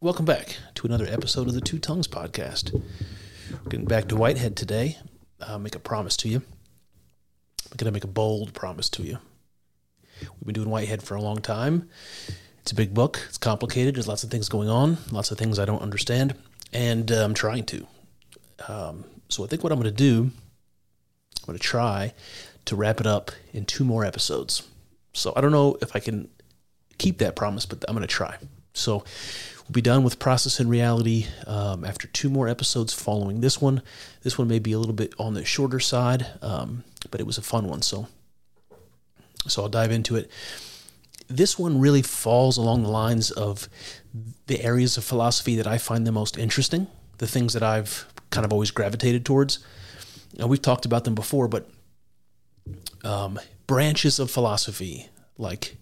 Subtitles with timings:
[0.00, 2.72] Welcome back to another episode of the Two Tongues Podcast.
[2.72, 4.98] We're getting back to Whitehead today.
[5.40, 6.38] I'll make a promise to you.
[6.38, 9.18] I'm going to make a bold promise to you.
[10.20, 11.88] We've been doing Whitehead for a long time.
[12.60, 13.20] It's a big book.
[13.28, 13.94] It's complicated.
[13.94, 16.34] There's lots of things going on, lots of things I don't understand,
[16.72, 17.86] and uh, I'm trying to.
[18.68, 20.30] Um, so I think what I'm going to do,
[21.40, 22.12] I'm going to try
[22.66, 24.68] to wrap it up in two more episodes.
[25.14, 26.28] So I don't know if I can
[26.98, 28.36] keep that promise, but I'm going to try.
[28.74, 29.04] So
[29.64, 33.82] we'll be done with Process and Reality um, after two more episodes following this one.
[34.22, 37.38] This one may be a little bit on the shorter side, um, but it was
[37.38, 37.82] a fun one.
[37.82, 38.08] So,
[39.46, 40.30] so I'll dive into it.
[41.28, 43.68] This one really falls along the lines of
[44.46, 46.86] the areas of philosophy that I find the most interesting,
[47.18, 49.60] the things that I've kind of always gravitated towards.
[50.38, 51.70] And we've talked about them before, but
[53.02, 55.76] um, branches of philosophy like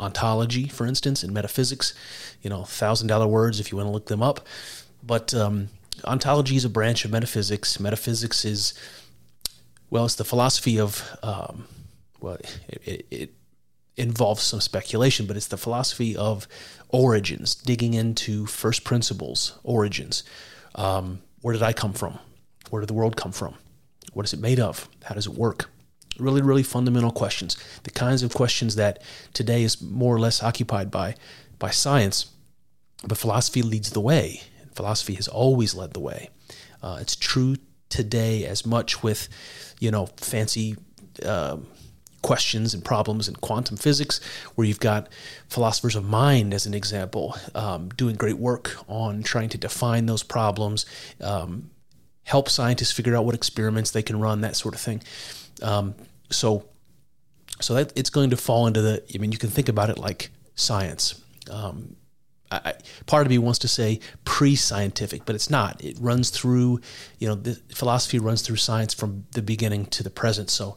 [0.00, 1.94] ontology, for instance, in metaphysics.
[2.42, 4.46] You know, thousand dollar words if you want to look them up.
[5.02, 5.68] But um,
[6.04, 7.78] ontology is a branch of metaphysics.
[7.78, 8.74] Metaphysics is,
[9.90, 11.66] well, it's the philosophy of, um,
[12.20, 13.34] well, it, it, it
[13.96, 16.48] involves some speculation, but it's the philosophy of
[16.88, 20.22] origins, digging into first principles, origins.
[20.74, 22.18] Um, where did I come from?
[22.70, 23.54] Where did the world come from?
[24.12, 24.88] What is it made of?
[25.04, 25.70] How does it work?
[26.18, 27.56] Really, really fundamental questions.
[27.84, 31.14] The kinds of questions that today is more or less occupied by
[31.58, 32.30] by science,
[33.06, 34.42] but philosophy leads the way.
[34.74, 36.30] Philosophy has always led the way.
[36.82, 37.56] Uh, it's true
[37.88, 39.28] today as much with,
[39.78, 40.76] you know, fancy
[41.24, 41.58] uh,
[42.22, 44.20] questions and problems in quantum physics,
[44.54, 45.08] where you've got
[45.48, 50.22] philosophers of mind, as an example, um, doing great work on trying to define those
[50.22, 50.86] problems,
[51.20, 51.70] um,
[52.24, 55.02] help scientists figure out what experiments they can run, that sort of thing.
[55.62, 55.94] Um,
[56.30, 56.68] so,
[57.60, 59.02] so that it's going to fall into the.
[59.14, 61.22] I mean, you can think about it like science.
[61.50, 61.96] Um,
[62.52, 62.74] I,
[63.06, 65.82] part of me wants to say pre-scientific, but it's not.
[65.84, 66.80] It runs through,
[67.18, 70.50] you know, the philosophy runs through science from the beginning to the present.
[70.50, 70.76] So,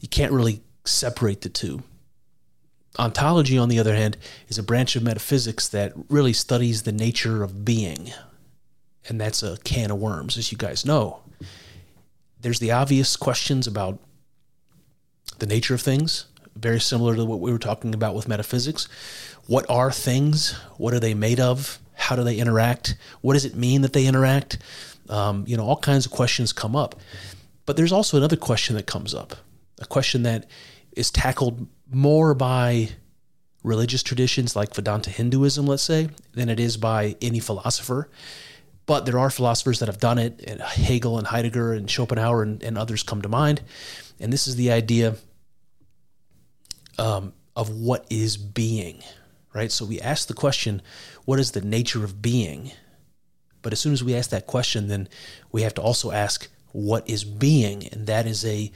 [0.00, 1.82] you can't really separate the two.
[2.98, 4.18] Ontology, on the other hand,
[4.48, 8.12] is a branch of metaphysics that really studies the nature of being,
[9.08, 11.22] and that's a can of worms, as you guys know.
[12.40, 13.98] There's the obvious questions about
[15.42, 18.86] the nature of things, very similar to what we were talking about with metaphysics.
[19.48, 20.52] What are things?
[20.76, 21.80] What are they made of?
[21.94, 22.94] How do they interact?
[23.22, 24.58] What does it mean that they interact?
[25.08, 26.94] Um, you know, all kinds of questions come up.
[27.66, 29.34] But there's also another question that comes up,
[29.80, 30.48] a question that
[30.92, 32.90] is tackled more by
[33.64, 38.08] religious traditions like Vedanta Hinduism, let's say, than it is by any philosopher.
[38.86, 42.62] But there are philosophers that have done it, and Hegel and Heidegger and Schopenhauer and,
[42.62, 43.60] and others come to mind.
[44.20, 45.16] And this is the idea
[46.98, 49.02] um, of what is being,
[49.54, 49.70] right?
[49.70, 50.82] So we ask the question,
[51.24, 52.72] what is the nature of being?
[53.62, 55.08] But as soon as we ask that question, then
[55.52, 57.86] we have to also ask, what is being?
[57.88, 58.72] And that is a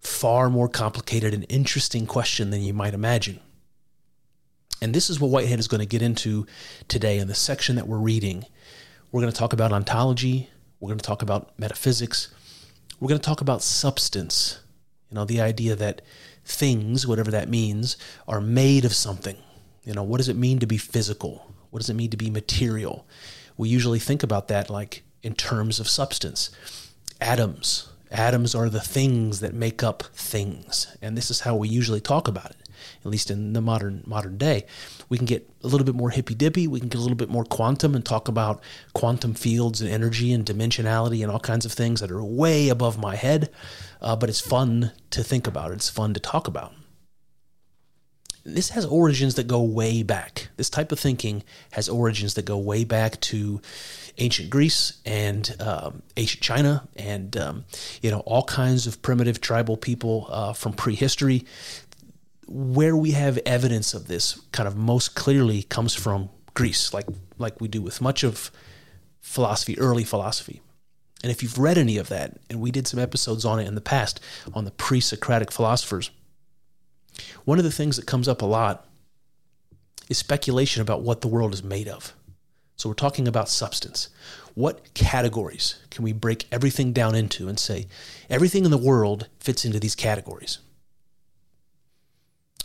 [0.00, 3.40] far more complicated and interesting question than you might imagine.
[4.82, 6.46] And this is what Whitehead is going to get into
[6.88, 8.44] today in the section that we're reading.
[9.10, 12.28] We're going to talk about ontology, we're going to talk about metaphysics,
[13.00, 14.60] we're going to talk about substance.
[15.08, 16.02] You know, the idea that
[16.44, 17.96] things, whatever that means,
[18.28, 19.36] are made of something.
[19.84, 21.52] You know, what does it mean to be physical?
[21.70, 23.06] What does it mean to be material?
[23.56, 26.50] We usually think about that like in terms of substance.
[27.20, 27.88] Atoms.
[28.10, 30.96] Atoms are the things that make up things.
[31.02, 32.68] And this is how we usually talk about it,
[33.04, 34.66] at least in the modern modern day.
[35.14, 37.28] We can get a little bit more hippy dippy, we can get a little bit
[37.28, 38.60] more quantum and talk about
[38.94, 42.98] quantum fields and energy and dimensionality and all kinds of things that are way above
[42.98, 43.48] my head.
[44.02, 45.70] Uh, but it's fun to think about.
[45.70, 46.72] It's fun to talk about.
[48.44, 50.48] this has origins that go way back.
[50.56, 53.60] This type of thinking has origins that go way back to
[54.18, 57.64] ancient Greece and um, ancient China, and um,
[58.02, 61.44] you know all kinds of primitive tribal people uh, from prehistory.
[62.46, 67.06] Where we have evidence of this, kind of most clearly, comes from Greece, like
[67.38, 68.50] like we do with much of
[69.20, 70.60] philosophy, early philosophy.
[71.22, 73.74] And if you've read any of that, and we did some episodes on it in
[73.74, 74.20] the past
[74.52, 76.10] on the pre-Socratic philosophers,
[77.44, 78.86] one of the things that comes up a lot
[80.10, 82.14] is speculation about what the world is made of.
[82.76, 84.08] So we're talking about substance.
[84.54, 87.86] What categories can we break everything down into and say
[88.28, 90.58] everything in the world fits into these categories?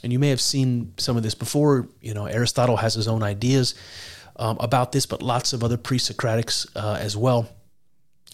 [0.04, 1.90] And you may have seen some of this before.
[2.01, 3.75] You know, Aristotle has his own ideas
[4.38, 7.50] um, about this, but lots of other pre Socratics uh, as well.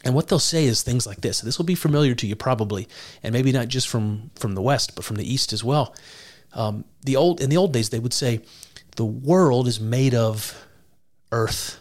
[0.04, 1.42] And what they'll say is things like this.
[1.42, 2.88] This will be familiar to you probably,
[3.24, 5.96] and maybe not just from from the West, but from the East as well.
[6.54, 8.42] Um, the old in the old days, they would say
[8.96, 10.68] the world is made of
[11.32, 11.80] earth,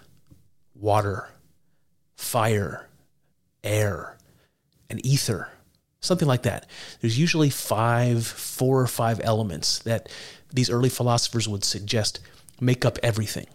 [0.75, 1.29] water,
[2.17, 2.89] fire,
[3.63, 4.17] air,
[4.89, 5.49] and ether,
[6.05, 6.67] something like that.
[7.01, 10.09] There's usually five, four or five elements that
[10.53, 12.21] these early philosophers would suggest
[12.61, 13.47] make up everything.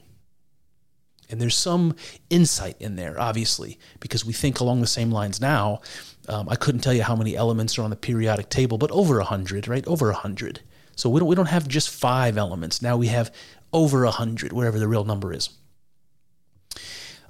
[1.30, 1.96] And there's some
[2.30, 5.81] insight in there, obviously, because we think along the same lines now.
[6.28, 9.19] Um, I couldn't tell you how many elements are on the periodic table, but over
[9.19, 9.86] a hundred, right?
[9.88, 10.62] Over a hundred.
[10.95, 12.81] So we don't we don't have just five elements.
[12.81, 13.34] Now we have
[13.72, 15.50] over a hundred, whatever the real number is.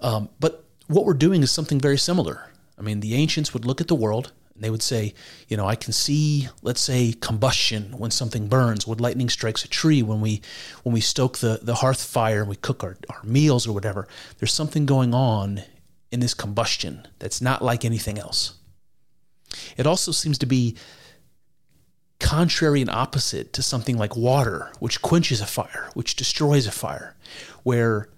[0.02, 2.50] Um, but what we're doing is something very similar.
[2.78, 5.14] I mean, the ancients would look at the world and they would say,
[5.48, 9.70] you know, I can see, let's say, combustion when something burns, when lightning strikes a
[9.70, 10.42] tree, when we
[10.84, 14.06] when we stoke the, the hearth fire and we cook our, our meals or whatever.
[14.38, 15.62] There's something going on
[16.12, 18.56] in this combustion that's not like anything else.
[19.78, 20.76] It also seems to be
[22.20, 27.16] contrary and opposite to something like water, which quenches a fire, which destroys a fire,
[27.64, 28.10] where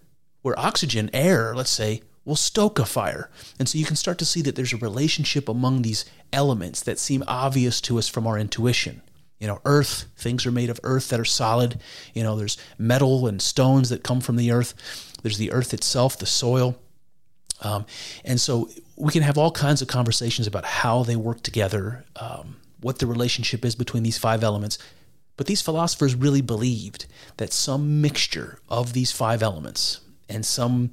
[0.42, 3.30] where oxygen, air, let's say, will stoke a fire.
[3.58, 7.00] And so you can start to see that there's a relationship among these elements that
[7.00, 9.02] seem obvious to us from our intuition.
[9.40, 11.82] You know, earth, things are made of earth that are solid.
[12.14, 14.76] You know, there's metal and stones that come from the earth.
[15.24, 16.78] There's the earth itself, the soil.
[17.62, 17.86] Um,
[18.24, 22.58] and so we can have all kinds of conversations about how they work together, um,
[22.82, 24.78] what the relationship is between these five elements.
[25.38, 27.08] But these philosophers really believed
[27.38, 30.92] that some mixture of these five elements and some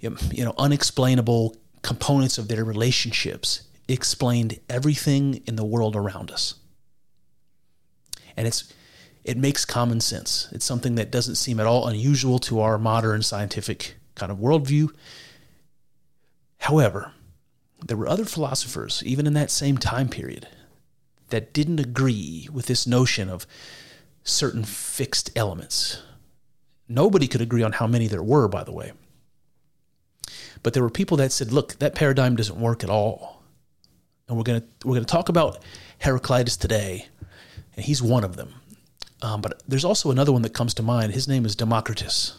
[0.00, 6.54] you know, unexplainable components of their relationships explained everything in the world around us.
[8.36, 8.72] And it's
[9.24, 10.48] it makes common sense.
[10.52, 14.90] It's something that doesn't seem at all unusual to our modern scientific kind of worldview.
[16.58, 17.12] However,
[17.84, 20.48] there were other philosophers, even in that same time period,
[21.28, 23.46] that didn't agree with this notion of
[24.24, 26.02] certain fixed elements.
[26.88, 28.92] Nobody could agree on how many there were, by the way.
[30.68, 33.42] But there were people that said, look, that paradigm doesn't work at all.
[34.28, 35.64] And we're going to we're going to talk about
[35.98, 37.08] Heraclitus today,
[37.74, 38.52] and he's one of them.
[39.22, 41.14] Um, but there's also another one that comes to mind.
[41.14, 42.38] His name is Democritus.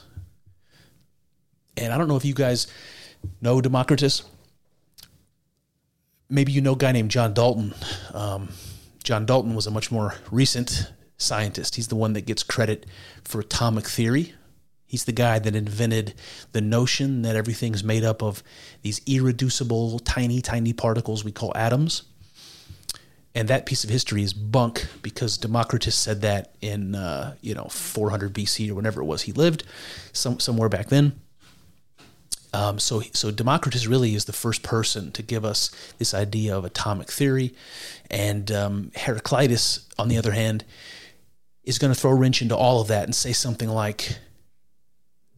[1.76, 2.68] And I don't know if you guys
[3.42, 4.22] know Democritus.
[6.30, 7.74] Maybe you know a guy named John Dalton.
[8.14, 8.50] Um,
[9.04, 11.78] John Dalton was a much more recent scientist.
[11.78, 12.86] He's the one that gets credit
[13.24, 14.36] for atomic theory,
[14.90, 16.16] He's the guy that invented
[16.52, 18.42] the notion that everything's made up of
[18.82, 22.02] these irreducible, tiny, tiny particles we call atoms.
[23.36, 27.66] And that piece of history is bunk because Democritus said that in, uh, you know,
[27.66, 29.64] 400 BC or whenever it was he lived,
[30.12, 31.22] some, somewhere back then.
[32.52, 35.70] Um, so, so Democritus really is the first person to give us
[36.00, 37.54] this idea of atomic theory,
[38.10, 40.66] and um, Heraclitus, on the other hand,
[41.64, 44.18] is going to throw a wrench into all of that and say something like,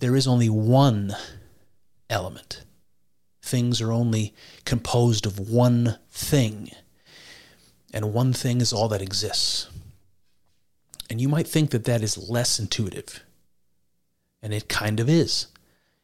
[0.01, 1.15] there is only one
[2.09, 2.63] element.
[3.43, 4.33] Things are only
[4.65, 6.71] composed of one thing,
[7.93, 9.69] and one thing is all that exists.
[11.09, 13.23] And you might think that that is less intuitive,
[14.41, 15.47] and it kind of is.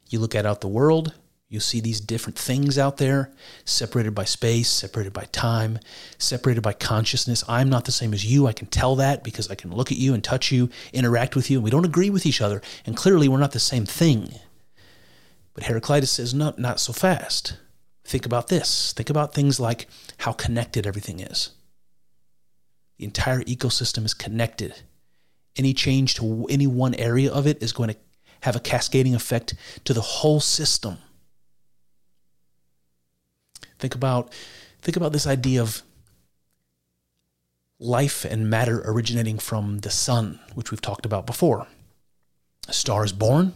[0.10, 1.14] You look at out the world,
[1.50, 3.32] you see these different things out there,
[3.64, 5.80] separated by space, separated by time,
[6.18, 7.44] separated by consciousness.
[7.48, 8.48] I'm not the same as you.
[8.48, 11.50] I can tell that because I can look at you and touch you, interact with
[11.50, 12.62] you, and we don't agree with each other.
[12.86, 14.34] And clearly, we're not the same thing.
[15.54, 17.58] But Heraclitus says, no, not so fast.
[18.04, 18.92] Think about this.
[18.94, 19.88] Think about things like
[20.18, 21.52] how connected everything is.
[22.98, 24.82] The entire ecosystem is connected.
[25.56, 27.96] Any change to any one area of it is going to
[28.42, 30.98] have a cascading effect to the whole system.
[33.80, 34.34] Think about
[34.82, 35.82] think about this idea of
[37.80, 41.68] life and matter originating from the sun, which we've talked about before.
[42.68, 43.54] A star is born,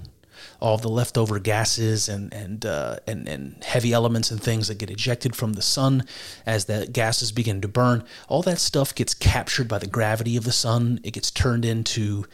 [0.59, 4.89] all the leftover gases and and, uh, and and heavy elements and things that get
[4.89, 6.05] ejected from the sun
[6.45, 8.03] as the gases begin to burn.
[8.27, 10.99] All that stuff gets captured by the gravity of the sun.
[11.03, 12.25] It gets turned into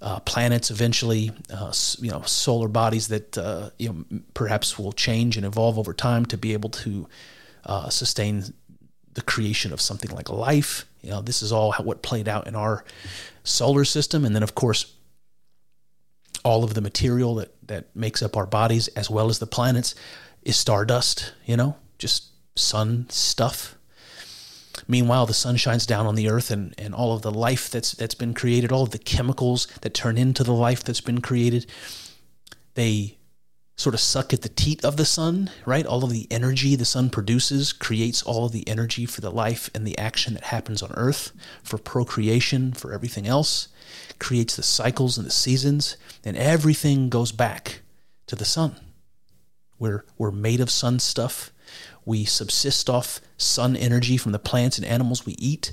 [0.00, 5.36] uh, planets eventually, uh, you know, solar bodies that uh, you know perhaps will change
[5.36, 7.08] and evolve over time to be able to
[7.64, 8.44] uh, sustain
[9.14, 10.86] the creation of something like life.
[11.02, 12.84] You know, this is all what played out in our
[13.42, 14.94] solar system, and then of course
[16.44, 19.94] all of the material that, that makes up our bodies as well as the planets
[20.42, 23.76] is stardust, you know, just sun stuff.
[24.88, 27.92] Meanwhile, the sun shines down on the earth and, and all of the life that's
[27.92, 31.66] that's been created, all of the chemicals that turn into the life that's been created,
[32.74, 33.18] they
[33.76, 35.86] sort of suck at the teat of the sun, right?
[35.86, 39.70] All of the energy the sun produces creates all of the energy for the life
[39.72, 41.30] and the action that happens on earth,
[41.62, 43.68] for procreation, for everything else
[44.18, 47.82] creates the cycles and the seasons, and everything goes back
[48.26, 48.76] to the sun.
[49.78, 51.52] We're, we're made of sun stuff.
[52.08, 55.72] We subsist off sun energy from the plants and animals we eat.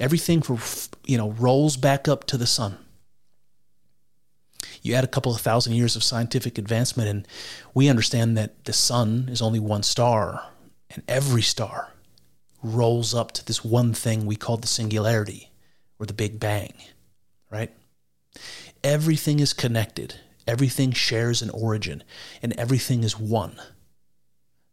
[0.00, 0.58] Everything for,
[1.06, 2.78] you know rolls back up to the sun.
[4.82, 7.28] You add a couple of thousand years of scientific advancement, and
[7.74, 10.50] we understand that the sun is only one star,
[10.90, 11.92] and every star
[12.62, 15.52] rolls up to this one thing we call the singularity
[16.00, 16.74] or the Big Bang
[17.50, 17.72] right?
[18.84, 20.14] Everything is connected,
[20.46, 22.02] everything shares an origin,
[22.42, 23.60] and everything is one.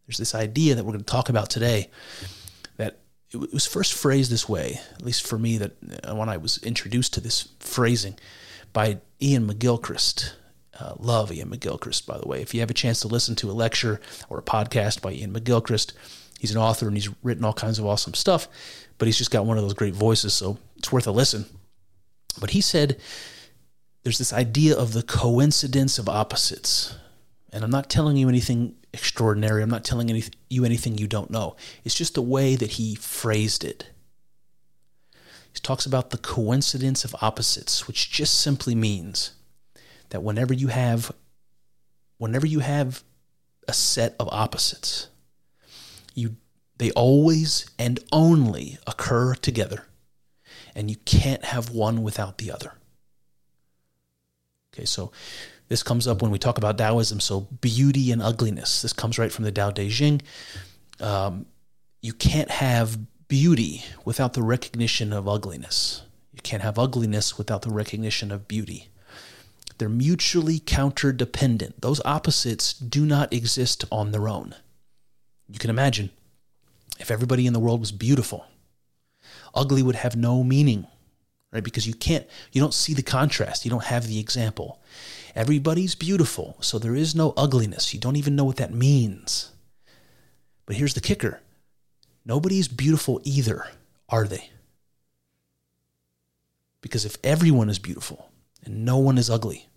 [0.08, 1.90] There's this idea that we're going to talk about today
[2.78, 3.00] that
[3.32, 5.72] it was first phrased this way, at least for me, that
[6.08, 8.18] uh, when I was introduced to this phrasing
[8.74, 10.34] by Iain McGilchrist.
[10.78, 12.42] Uh, love Iain McGilchrist, by the way.
[12.42, 15.34] If you have a chance to listen to a lecture or a podcast by Iain
[15.34, 15.94] McGilchrist,
[16.40, 18.48] he's an author and he's written all kinds of awesome stuff,
[18.98, 21.46] but he's just got one of those great voices, so it's worth a listen.
[22.40, 23.00] But he said
[24.04, 26.96] there's this idea of the coincidence of opposites.
[27.52, 29.62] And I'm not telling you anything extraordinary.
[29.62, 31.56] I'm not telling any, you anything you don't know.
[31.84, 33.90] It's just the way that he phrased it.
[35.54, 39.32] He talks about the coincidence of opposites, which just simply means
[40.10, 41.12] that whenever you have
[42.18, 43.04] whenever you have
[43.68, 45.10] a set of opposites,
[46.14, 46.38] you
[46.78, 49.86] they always and only occur together
[50.74, 52.74] and you can't have one without the other.
[54.74, 55.12] Okay, so
[55.68, 57.20] this comes up when we talk about Taoism.
[57.20, 58.82] So, beauty and ugliness.
[58.82, 60.22] This comes right from the Tao Te Ching.
[61.00, 61.46] Um,
[62.02, 66.04] you can't have beauty without the recognition of ugliness.
[66.34, 68.90] You can't have ugliness without the recognition of beauty.
[69.78, 71.74] They're mutually counterdependent.
[71.80, 74.56] Those opposites do not exist on their own.
[75.50, 76.12] You can imagine
[77.00, 78.46] if everybody in the world was beautiful,
[79.54, 80.88] ugly would have no meaning,
[81.52, 81.64] right?
[81.64, 83.66] Because you can't, you don't see the contrast.
[83.66, 84.82] You don't have the example.
[85.36, 87.94] Everybody's beautiful, so there is no ugliness.
[87.94, 89.52] You don't even know what that means.
[90.66, 91.42] But here's the kicker
[92.26, 93.68] nobody's beautiful either,
[94.10, 94.50] are they?
[96.82, 98.32] Because if everyone is beautiful
[98.64, 99.68] and no one is ugly,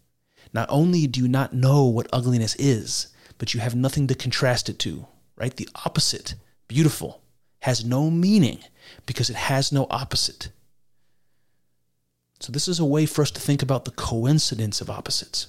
[0.53, 4.69] not only do you not know what ugliness is, but you have nothing to contrast
[4.69, 5.57] it to, right?
[5.57, 6.35] The opposite,
[6.69, 7.23] beautiful,
[7.61, 8.61] has no meaning
[9.07, 10.51] because it has no opposite.
[12.41, 15.49] So, this is a way for us to think about the coincidence of opposites.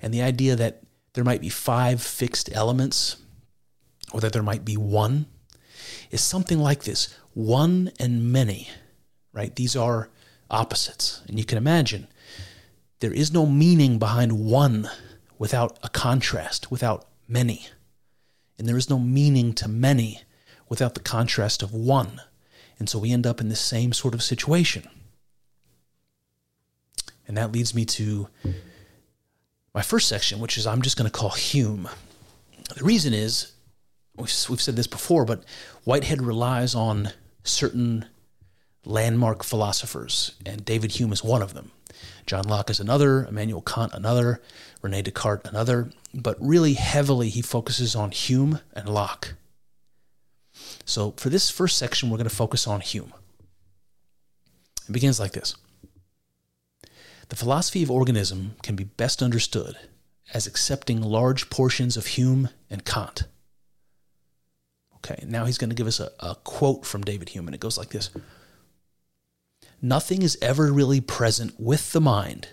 [0.00, 3.16] And the idea that there might be five fixed elements,
[4.12, 5.26] or that there might be one,
[6.10, 8.68] is something like this one and many,
[9.32, 9.54] right?
[9.54, 10.08] These are
[10.50, 11.22] opposites.
[11.28, 12.08] And you can imagine
[13.00, 14.88] there is no meaning behind one
[15.38, 17.68] without a contrast, without many
[18.60, 20.20] and there is no meaning to many
[20.68, 22.20] without the contrast of one.
[22.80, 24.88] And so we end up in the same sort of situation.
[27.28, 28.26] And that leads me to
[29.72, 31.88] my first section, which is I'm just going to call Hume.
[32.74, 33.52] The reason is,
[34.16, 35.44] we've said this before, but
[35.84, 37.10] Whitehead relies on
[37.44, 38.06] certain
[38.84, 41.70] landmark philosophers, and David Hume is one of them.
[42.26, 44.40] John Locke is another, Immanuel Kant another,
[44.82, 49.34] Rene Descartes another, but really heavily he focuses on Hume and Locke.
[50.90, 53.14] So for this first section, we're going to focus on Hume.
[54.88, 55.54] It begins like this
[57.28, 59.76] The philosophy of organism can be best understood
[60.34, 63.22] as accepting large portions of Hume and Kant.
[64.96, 67.60] Okay, now he's going to give us a, a quote from David Hume, and it
[67.60, 68.10] goes like this
[69.80, 72.48] Nothing is ever really present with the mind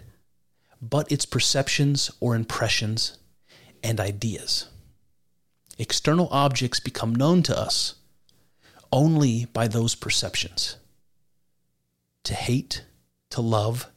[0.79, 3.17] but its perceptions or impressions
[3.81, 4.67] and ideas.
[5.79, 7.95] External objects become known to us
[8.91, 10.77] only by those perceptions.
[12.23, 12.83] To hate,
[13.29, 13.87] to love,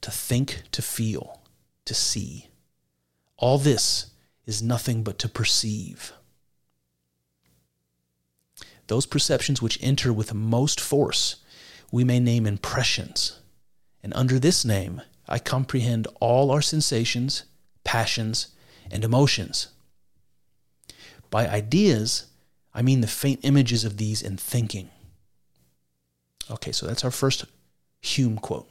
[0.00, 1.42] to think, to feel,
[1.84, 2.48] to see.
[3.36, 4.10] All this
[4.46, 6.12] is nothing but to perceive.
[8.86, 11.36] Those perceptions which enter with most force
[11.90, 13.40] we may name impressions.
[14.02, 17.44] And under this name, I comprehend all our sensations,
[17.84, 18.48] passions,
[18.90, 19.68] and emotions.
[21.30, 22.27] By ideas,
[22.78, 24.88] I mean the faint images of these in thinking.
[26.48, 27.44] Okay, so that's our first
[28.00, 28.70] Hume quote.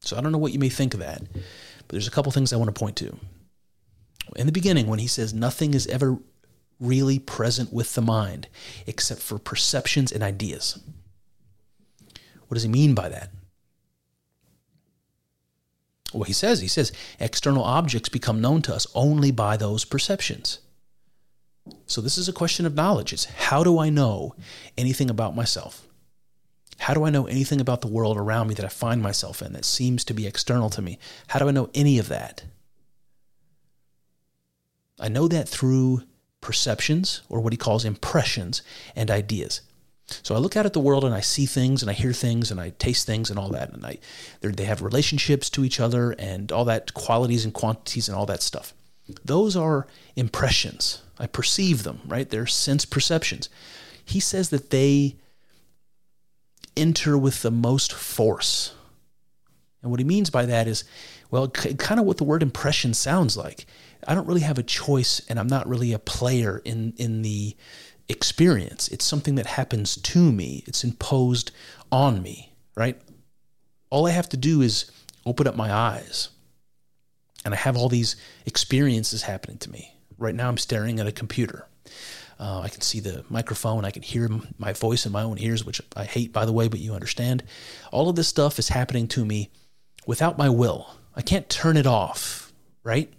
[0.00, 2.52] So I don't know what you may think of that, but there's a couple things
[2.52, 3.16] I want to point to.
[4.36, 6.18] In the beginning, when he says nothing is ever
[6.78, 8.46] really present with the mind
[8.86, 10.78] except for perceptions and ideas.
[12.48, 13.30] What does he mean by that?
[16.12, 20.58] Well, he says, he says, external objects become known to us only by those perceptions.
[21.86, 23.12] So this is a question of knowledge.
[23.12, 24.34] It's how do I know
[24.76, 25.86] anything about myself?
[26.78, 29.52] How do I know anything about the world around me that I find myself in
[29.52, 30.98] that seems to be external to me?
[31.28, 32.44] How do I know any of that?
[34.98, 36.04] I know that through
[36.40, 38.62] perceptions, or what he calls impressions,
[38.96, 39.60] and ideas.
[40.22, 42.50] So I look out at the world and I see things and I hear things
[42.50, 43.72] and I taste things and all that.
[43.72, 43.98] And I,
[44.40, 48.42] they have relationships to each other and all that qualities and quantities and all that
[48.42, 48.74] stuff.
[49.24, 49.86] Those are
[50.16, 51.02] impressions.
[51.18, 52.28] I perceive them, right?
[52.28, 53.48] They're sense perceptions.
[54.04, 55.16] He says that they
[56.76, 58.74] enter with the most force.
[59.82, 60.84] And what he means by that is,
[61.30, 63.66] well, kind of what the word impression sounds like.
[64.06, 67.56] I don't really have a choice and I'm not really a player in, in the
[68.08, 68.88] experience.
[68.88, 71.52] It's something that happens to me, it's imposed
[71.92, 73.00] on me, right?
[73.90, 74.90] All I have to do is
[75.26, 76.28] open up my eyes
[77.44, 78.16] and I have all these
[78.46, 79.94] experiences happening to me.
[80.18, 81.66] Right now, I'm staring at a computer.
[82.38, 83.84] Uh, I can see the microphone.
[83.84, 84.28] I can hear
[84.58, 87.42] my voice in my own ears, which I hate, by the way, but you understand.
[87.92, 89.50] All of this stuff is happening to me
[90.06, 90.94] without my will.
[91.14, 93.12] I can't turn it off, right?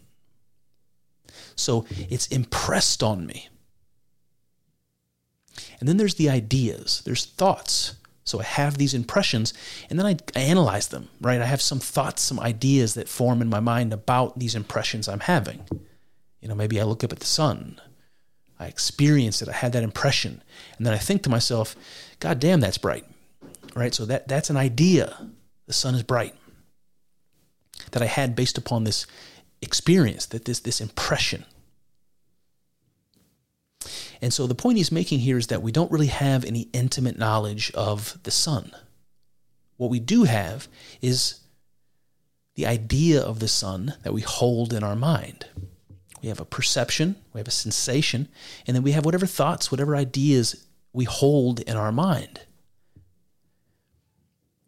[1.55, 3.49] So it's impressed on me.
[5.79, 7.95] And then there's the ideas, there's thoughts.
[8.23, 9.53] So I have these impressions
[9.89, 11.41] and then I, I, analyze them, right?
[11.41, 15.21] I have some thoughts, some ideas that form in my mind about these impressions I'm
[15.21, 15.65] having.
[16.39, 17.79] You know, maybe I look up at the sun
[18.61, 19.49] I experience it.
[19.49, 20.43] I had that impression.
[20.77, 21.75] And then I think to myself,
[22.19, 23.05] God damn, that's bright.
[23.75, 23.93] Right?
[23.93, 25.31] So that, that's an idea.
[25.65, 26.35] The sun is bright.
[27.89, 29.07] That I had based upon this
[29.63, 31.45] experience, that this, this impression.
[34.21, 37.17] And so the point he's making here is that we don't really have any intimate
[37.17, 38.71] knowledge of the sun.
[39.77, 40.67] What we do have
[41.01, 41.39] is
[42.55, 45.47] the idea of the sun that we hold in our mind.
[46.21, 48.27] We have a perception, we have a sensation,
[48.67, 52.41] and then we have whatever thoughts, whatever ideas we hold in our mind.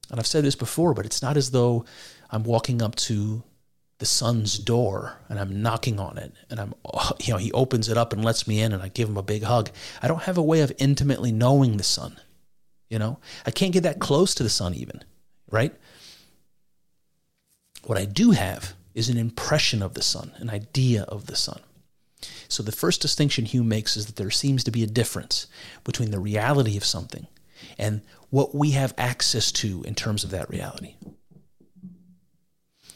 [0.09, 1.85] And I've said this before, but it's not as though
[2.31, 3.43] I'm walking up to
[4.03, 6.73] the sun's door and I'm knocking on it and I'm
[7.21, 9.23] you know he opens it up and lets me in and I give him a
[9.23, 9.69] big hug.
[10.01, 12.19] I don't have a way of intimately knowing the sun.
[12.89, 13.19] You know?
[13.45, 15.05] I can't get that close to the sun even,
[15.49, 15.73] right?
[17.85, 21.61] What I do have is an impression of the sun, an idea of the sun.
[22.49, 25.47] So the first distinction Hume makes is that there seems to be a difference
[25.85, 27.27] between the reality of something
[27.77, 30.95] and what we have access to in terms of that reality.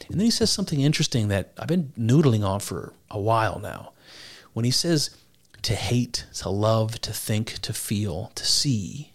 [0.08, 3.92] And then he says something interesting that I've been noodling on for a while now.
[4.52, 5.10] When he says
[5.62, 9.12] to hate, to love, to think, to feel, to see,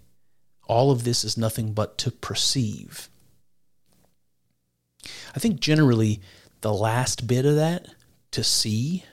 [0.67, 3.10] all of this is nothing but to perceive.
[5.36, 6.21] I think generally
[6.62, 7.88] the last bit of that
[8.32, 9.03] to see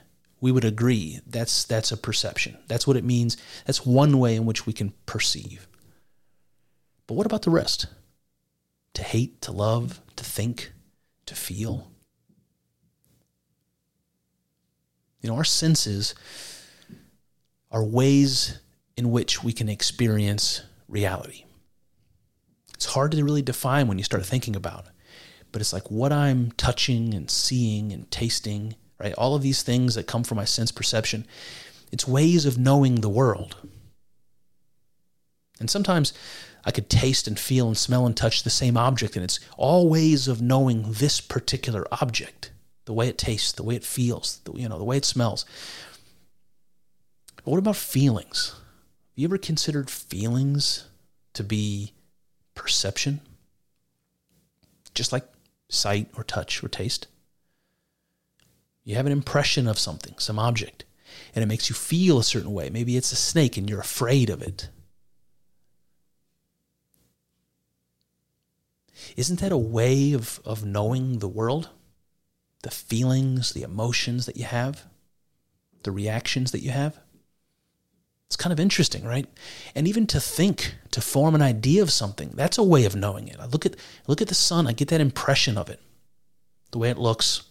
[0.40, 2.56] we would agree that's that's a perception.
[2.66, 3.36] That's what it means.
[3.66, 5.68] That's one way in which we can perceive.
[7.06, 7.86] But what about the rest?
[8.94, 10.72] To hate to love to think
[11.30, 11.90] to feel
[15.22, 16.14] you know our senses
[17.70, 18.60] are ways
[18.96, 21.44] in which we can experience reality
[22.74, 24.92] it's hard to really define when you start thinking about it
[25.52, 29.14] but it's like what I'm touching and seeing and tasting, right?
[29.14, 31.26] All of these things that come from my sense perception,
[31.92, 33.56] it's ways of knowing the world.
[35.58, 36.12] And sometimes
[36.64, 39.88] I could taste and feel and smell and touch the same object, and it's all
[39.88, 42.50] ways of knowing this particular object,
[42.84, 45.44] the way it tastes, the way it feels, the, you know, the way it smells.
[47.36, 48.50] But what about feelings?
[48.50, 50.86] Have you ever considered feelings
[51.32, 51.94] to be
[52.54, 53.20] perception?
[54.94, 55.26] Just like
[55.70, 57.06] sight or touch or taste.
[58.84, 60.84] You have an impression of something, some object,
[61.34, 62.70] and it makes you feel a certain way.
[62.70, 64.68] Maybe it's a snake and you're afraid of it.
[69.16, 71.70] Isn't that a way of, of knowing the world?
[72.62, 74.84] The feelings, the emotions that you have,
[75.82, 76.98] the reactions that you have?
[78.26, 79.26] It's kind of interesting, right?
[79.74, 83.26] And even to think, to form an idea of something, that's a way of knowing
[83.26, 83.36] it.
[83.40, 83.74] I look at
[84.06, 85.80] look at the sun, I get that impression of it.
[86.70, 87.42] The way it looks,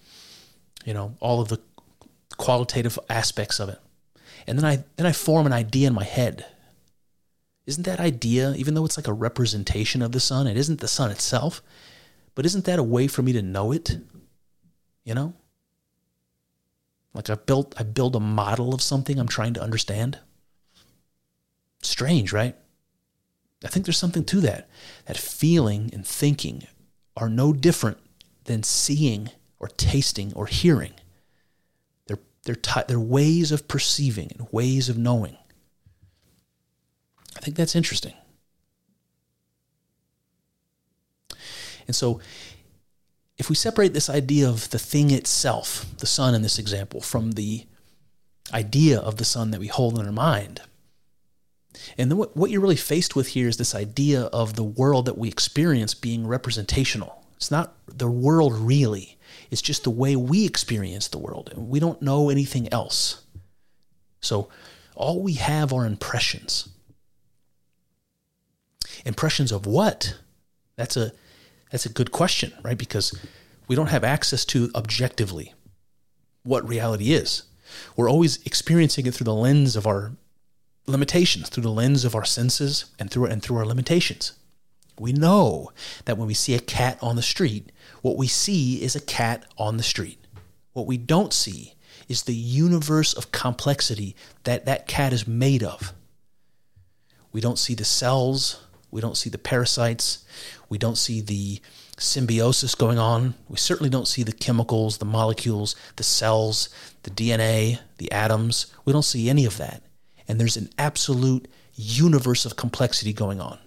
[0.86, 1.60] you know, all of the
[2.38, 3.80] qualitative aspects of it.
[4.48, 6.46] And then I then I form an idea in my head.
[7.70, 10.88] Isn't that idea, even though it's like a representation of the sun, it isn't the
[10.88, 11.62] sun itself,
[12.34, 13.96] but isn't that a way for me to know it?
[15.04, 15.36] You know?
[17.14, 20.18] Like I built I build a model of something I'm trying to understand.
[21.84, 22.56] Strange, right?
[23.64, 24.68] I think there's something to that.
[25.06, 26.64] That feeling and thinking
[27.16, 28.00] are no different
[28.46, 29.30] than seeing
[29.60, 30.94] or tasting or hearing.
[32.08, 35.38] They're, they're, t- they're ways of perceiving and ways of knowing.
[37.40, 38.14] I think that's interesting.
[41.88, 42.20] And so,
[43.38, 47.32] if we separate this idea of the thing itself, the sun in this example, from
[47.32, 47.66] the
[48.54, 50.62] idea of the sun that we hold in our mind,
[51.98, 55.06] and then what, what you're really faced with here is this idea of the world
[55.06, 57.24] that we experience being representational.
[57.38, 59.18] It's not the world really,
[59.50, 61.50] it's just the way we experience the world.
[61.56, 63.24] And we don't know anything else.
[64.20, 64.50] So
[64.96, 66.68] all we have are impressions.
[69.06, 70.18] Impressions of what?
[70.76, 71.12] That's a
[71.72, 72.78] that's a good question, right?
[72.78, 73.18] Because
[73.68, 75.54] we don't have access to objectively
[76.44, 77.44] what reality is.
[77.96, 80.14] We're always experiencing it through the lens of our
[80.88, 84.34] limitations, through the lens of our senses and through and through our limitations.
[85.00, 85.72] We know
[86.06, 89.46] that when we see a cat on the street, what we see is a cat
[89.58, 90.18] on the street.
[90.74, 91.76] What we don't see
[92.08, 95.94] is the universe of complexity that that cat is made of.
[97.32, 100.26] We don't see the cells, we don't see the parasites,
[100.70, 101.62] we don't see the
[101.98, 103.34] symbiosis going on.
[103.50, 106.70] We certainly don't see the chemicals, the molecules, the cells,
[107.04, 108.68] the DNA, the atoms.
[108.86, 109.84] We don't see any of that
[110.30, 113.58] and there's an absolute universe of complexity going on.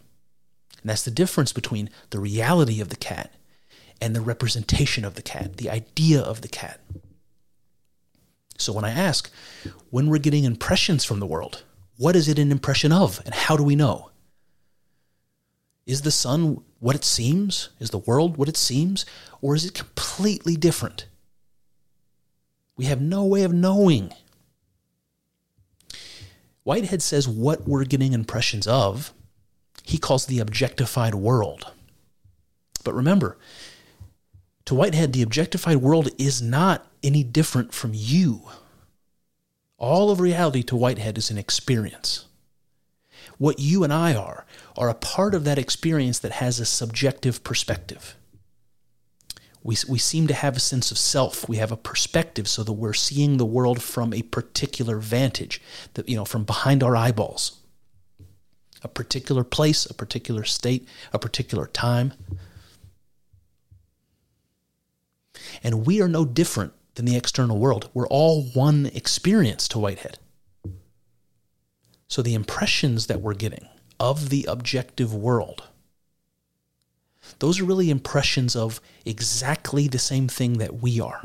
[0.80, 3.34] And that's the difference between the reality of the cat
[4.00, 6.80] and the representation of the cat, the idea of the cat.
[8.58, 9.30] So when I ask,
[9.90, 11.64] when we're getting impressions from the world,
[11.96, 14.11] what is it an impression of, and how do we know?
[15.86, 17.70] Is the sun what it seems?
[17.78, 19.04] Is the world what it seems?
[19.40, 21.06] Or is it completely different?
[22.76, 24.12] We have no way of knowing.
[26.64, 29.12] Whitehead says what we're getting impressions of,
[29.82, 31.72] he calls the objectified world.
[32.84, 33.36] But remember,
[34.66, 38.42] to Whitehead, the objectified world is not any different from you.
[39.76, 42.26] All of reality to Whitehead is an experience.
[43.38, 47.44] What you and I are, are a part of that experience that has a subjective
[47.44, 48.16] perspective.
[49.62, 51.48] We, we seem to have a sense of self.
[51.48, 55.60] We have a perspective so that we're seeing the world from a particular vantage,
[55.94, 57.58] that, you know, from behind our eyeballs.
[58.82, 62.14] A particular place, a particular state, a particular time.
[65.62, 67.88] And we are no different than the external world.
[67.94, 70.18] We're all one experience to Whitehead.
[72.08, 73.68] So the impressions that we're getting
[74.02, 75.62] of the objective world
[77.38, 81.22] those are really impressions of exactly the same thing that we are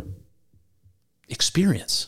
[1.27, 2.07] experience.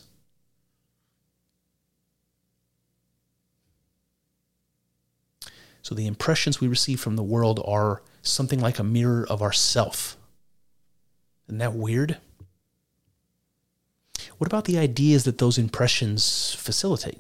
[5.82, 10.17] So the impressions we receive from the world are something like a mirror of ourself.
[11.47, 12.17] Isn't that weird?
[14.38, 17.19] What about the ideas that those impressions facilitate?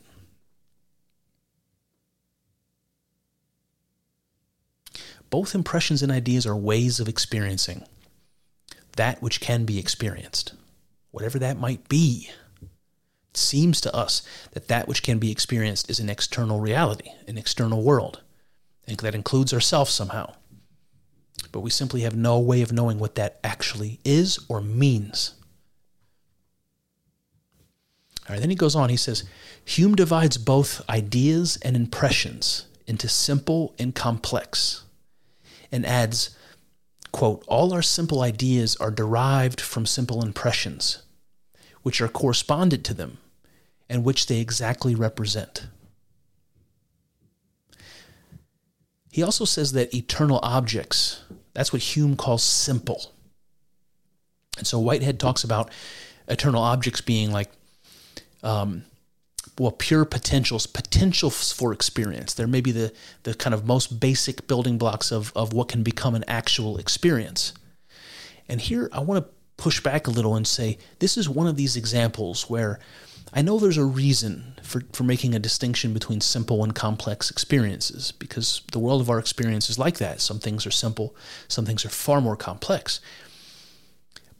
[5.29, 7.83] Both impressions and ideas are ways of experiencing
[8.95, 10.53] that which can be experienced,
[11.11, 12.29] whatever that might be.
[12.61, 17.37] It seems to us that that which can be experienced is an external reality, an
[17.37, 18.21] external world,
[18.87, 20.33] and that includes ourselves somehow.
[21.51, 25.35] But we simply have no way of knowing what that actually is or means.
[28.27, 29.23] All right, then he goes on, he says,
[29.63, 34.83] Hume divides both ideas and impressions into simple and complex
[35.71, 36.35] and adds,
[37.11, 41.03] quote, all our simple ideas are derived from simple impressions,
[41.83, 43.17] which are correspondent to them
[43.89, 45.67] and which they exactly represent.
[49.11, 53.11] He also says that eternal objects, that's what Hume calls simple.
[54.57, 55.71] And so Whitehead talks about
[56.27, 57.49] eternal objects being like
[58.43, 58.83] um,
[59.59, 62.33] well, pure potentials, potentials for experience.
[62.33, 62.93] They're maybe the,
[63.23, 67.53] the kind of most basic building blocks of, of what can become an actual experience.
[68.47, 71.57] And here I want to push back a little and say this is one of
[71.57, 72.79] these examples where
[73.33, 78.13] I know there's a reason for, for making a distinction between simple and complex experiences
[78.13, 80.21] because the world of our experience is like that.
[80.21, 81.15] Some things are simple,
[81.47, 83.01] some things are far more complex.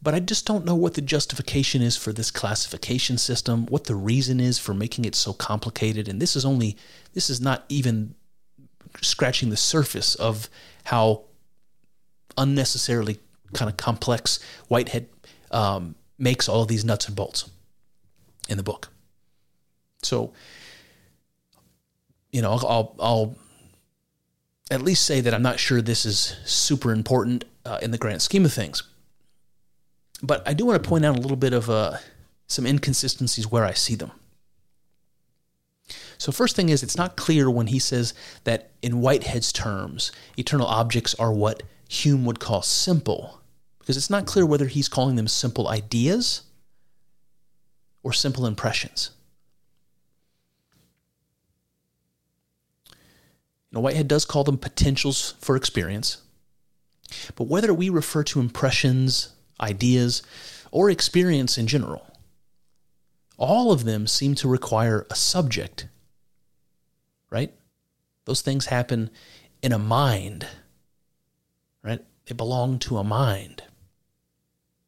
[0.01, 3.95] But I just don't know what the justification is for this classification system, what the
[3.95, 6.07] reason is for making it so complicated.
[6.07, 6.77] And this is only,
[7.13, 8.15] this is not even
[9.01, 10.49] scratching the surface of
[10.85, 11.23] how
[12.38, 13.19] unnecessarily
[13.53, 15.09] kind of complex Whitehead
[15.51, 17.49] um, makes all of these nuts and bolts
[18.47, 18.89] in the book.
[20.01, 20.33] So,
[22.31, 23.35] you know, I'll, I'll, I'll
[24.71, 28.21] at least say that I'm not sure this is super important uh, in the grand
[28.21, 28.83] scheme of things.
[30.21, 31.97] But I do want to point out a little bit of uh,
[32.47, 34.12] some inconsistencies where I see them.
[36.17, 40.67] So, first thing is, it's not clear when he says that in Whitehead's terms, eternal
[40.67, 43.39] objects are what Hume would call simple,
[43.79, 46.41] because it's not clear whether he's calling them simple ideas
[48.03, 49.12] or simple impressions.
[53.71, 56.17] You know, Whitehead does call them potentials for experience,
[57.36, 60.22] but whether we refer to impressions ideas,
[60.72, 62.06] or experience in general.
[63.38, 65.88] All of them seem to require a subject,
[67.30, 67.54] right?
[68.26, 69.10] Those things happen
[69.62, 70.45] in a mind,
[71.84, 72.04] right?
[72.26, 73.63] They belong to a mind.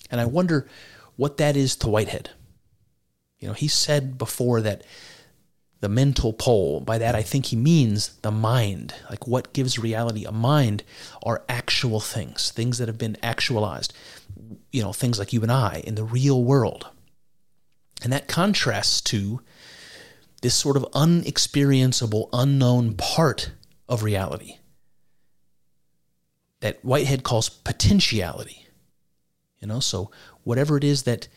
[0.09, 0.67] And I wonder
[1.15, 2.31] what that is to Whitehead.
[3.39, 4.83] You know, he said before that
[5.81, 6.79] the mental pole.
[6.79, 8.93] By that, I think he means the mind.
[9.09, 10.83] Like what gives reality a mind
[11.23, 13.93] are actual things, things that have been actualized.
[14.71, 16.87] You know, things like you and I in the real world.
[18.03, 19.41] And that contrasts to
[20.41, 23.51] this sort of unexperienceable, unknown part
[23.87, 24.57] of reality
[26.61, 28.67] that Whitehead calls potentiality.
[29.59, 30.09] You know, so
[30.43, 31.27] whatever it is that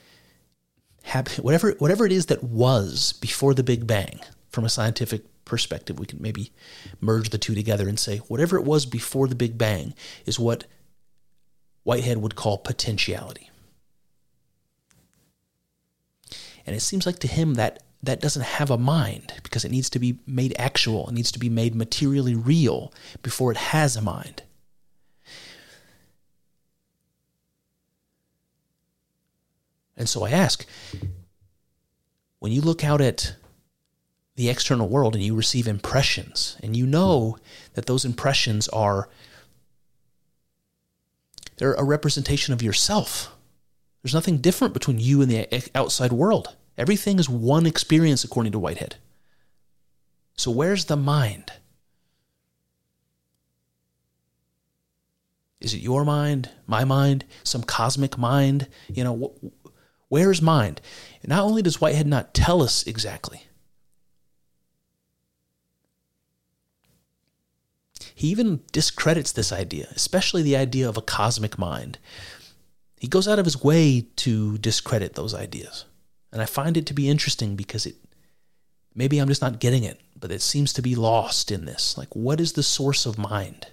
[1.40, 6.06] whatever whatever it is that was before the Big Bang, from a scientific perspective, we
[6.06, 6.52] can maybe
[7.00, 10.64] merge the two together and say whatever it was before the Big Bang is what
[11.84, 13.50] Whitehead would call potentiality.
[16.66, 19.88] And it seems like to him that that doesn't have a mind because it needs
[19.90, 22.92] to be made actual, it needs to be made materially real
[23.22, 24.42] before it has a mind.
[29.96, 30.66] And so I ask
[32.40, 33.36] when you look out at
[34.36, 37.38] the external world and you receive impressions and you know
[37.74, 39.08] that those impressions are
[41.56, 43.34] they're a representation of yourself.
[44.02, 46.56] There's nothing different between you and the outside world.
[46.76, 48.96] Everything is one experience according to whitehead.
[50.36, 51.52] So where's the mind?
[55.60, 58.68] Is it your mind my mind some cosmic mind?
[58.88, 59.34] You know
[60.08, 60.80] where's mind?
[61.24, 63.46] Not only does whitehead not tell us exactly
[68.14, 71.98] He even discredits this idea, especially the idea of a cosmic mind.
[72.98, 75.84] He goes out of his way to discredit those ideas.
[76.32, 77.96] And I find it to be interesting because it
[78.94, 81.98] maybe I'm just not getting it, but it seems to be lost in this.
[81.98, 83.66] Like, what is the source of mind?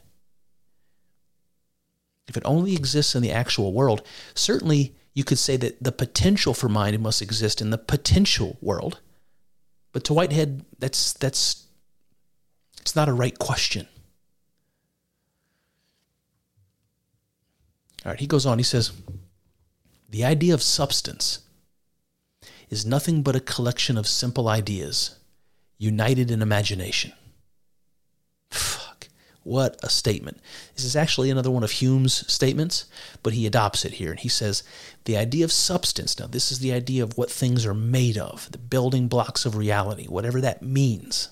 [2.28, 4.02] If it only exists in the actual world,
[4.34, 9.00] certainly you could say that the potential for mind must exist in the potential world.
[9.92, 11.68] But to Whitehead, that's that's
[12.80, 13.88] it's not a right question.
[18.06, 18.92] All right, he goes on, he says,
[20.10, 21.40] The idea of substance
[22.70, 25.18] is nothing but a collection of simple ideas
[25.78, 27.12] united in imagination.
[28.50, 29.10] Fuck,
[29.44, 30.40] what a statement.
[30.76, 32.86] This is actually another one of Hume's statements,
[33.22, 34.12] but he adopts it here.
[34.12, 34.64] And he says,
[35.06, 38.52] The idea of substance, now this is the idea of what things are made of,
[38.52, 41.30] the building blocks of reality, whatever that means.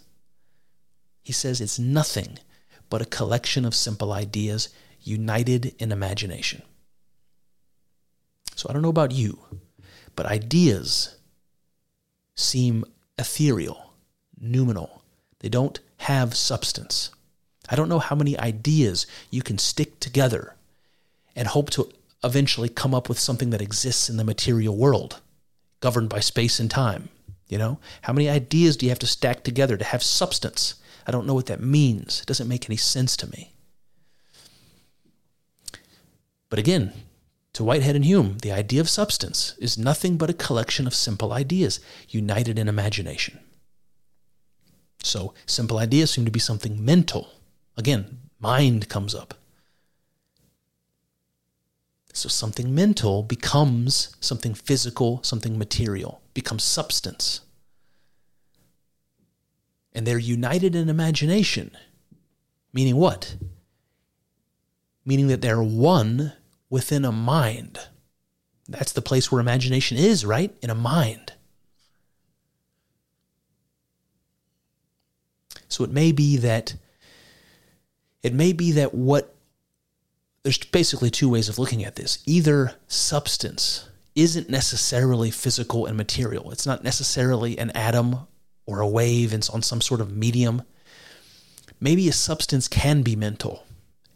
[1.23, 2.39] He says it's nothing
[2.89, 4.69] but a collection of simple ideas
[5.09, 6.61] united in imagination.
[8.55, 9.39] So I don't know about you,
[10.15, 11.15] but ideas
[12.35, 12.85] seem
[13.17, 13.93] ethereal,
[14.39, 15.03] noumenal.
[15.39, 17.11] They don't have substance.
[17.69, 20.55] I don't know how many ideas you can stick together
[21.35, 21.91] and hope to
[22.23, 25.21] eventually come up with something that exists in the material world,
[25.79, 27.09] governed by space and time.
[27.47, 30.75] You know, how many ideas do you have to stack together to have substance?
[31.07, 32.21] I don't know what that means.
[32.21, 33.53] It doesn't make any sense to me.
[36.49, 36.93] But again,
[37.53, 41.33] to Whitehead and Hume, the idea of substance is nothing but a collection of simple
[41.33, 43.39] ideas united in imagination.
[45.03, 47.29] So, simple ideas seem to be something mental.
[47.77, 49.33] Again, mind comes up.
[52.13, 57.41] So, something mental becomes something physical, something material, becomes substance.
[59.93, 61.71] And they're united in imagination.
[62.73, 63.35] Meaning what?
[65.05, 66.33] Meaning that they're one
[66.69, 67.79] within a mind.
[68.67, 70.55] That's the place where imagination is, right?
[70.61, 71.33] In a mind.
[75.67, 76.75] So it may be that
[78.21, 79.35] it may be that what
[80.43, 82.19] there's basically two ways of looking at this.
[82.25, 86.51] Either substance isn't necessarily physical and material.
[86.51, 88.27] It's not necessarily an atom
[88.65, 90.63] or a wave on some sort of medium.
[91.79, 93.63] Maybe a substance can be mental.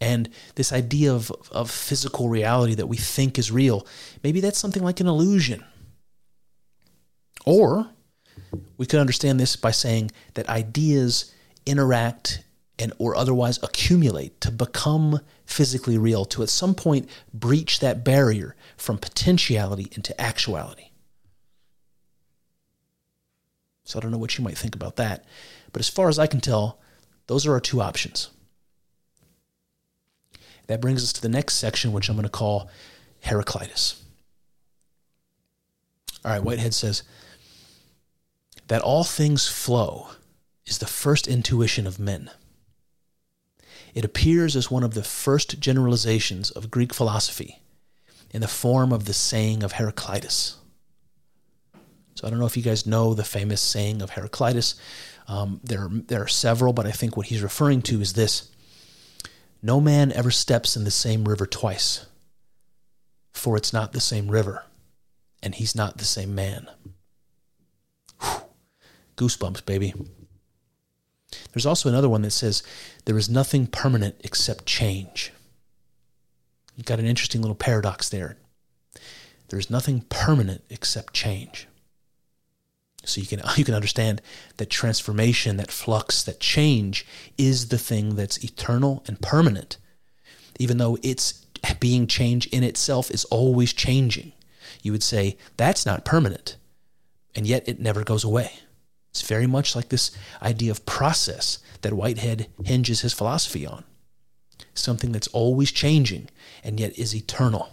[0.00, 3.86] And this idea of, of physical reality that we think is real,
[4.22, 5.64] maybe that's something like an illusion.
[7.46, 7.88] Or
[8.76, 11.32] we could understand this by saying that ideas
[11.66, 12.44] interact
[12.78, 18.56] and or otherwise accumulate to become physically real to at some point breach that barrier
[18.76, 20.90] from potentiality into actuality
[23.84, 25.24] so i don't know what you might think about that
[25.72, 26.80] but as far as i can tell
[27.26, 28.30] those are our two options
[30.66, 32.68] that brings us to the next section which i'm going to call
[33.20, 34.02] heraclitus
[36.24, 37.02] all right whitehead says
[38.68, 40.08] that all things flow
[40.66, 42.30] is the first intuition of men.
[43.94, 47.60] It appears as one of the first generalizations of Greek philosophy
[48.30, 50.56] in the form of the saying of Heraclitus.
[52.14, 54.74] So I don't know if you guys know the famous saying of Heraclitus.
[55.28, 58.50] Um, there, there are several, but I think what he's referring to is this
[59.64, 62.04] No man ever steps in the same river twice,
[63.32, 64.66] for it's not the same river,
[65.42, 66.68] and he's not the same man.
[68.20, 68.42] Whew.
[69.16, 69.94] Goosebumps, baby.
[71.54, 72.62] There's also another one that says,
[73.06, 75.32] There is nothing permanent except change.
[76.76, 78.36] You've got an interesting little paradox there.
[79.48, 81.68] There's nothing permanent except change.
[83.04, 84.22] So you can you can understand
[84.56, 87.06] that transformation, that flux, that change
[87.38, 89.76] is the thing that's eternal and permanent,
[90.58, 91.44] even though it's
[91.80, 94.32] being change in itself is always changing.
[94.82, 96.56] You would say that's not permanent,
[97.34, 98.52] and yet it never goes away.
[99.10, 100.10] It's very much like this
[100.42, 103.84] idea of process that Whitehead hinges his philosophy on.
[104.74, 106.28] Something that's always changing
[106.64, 107.70] and yet is eternal.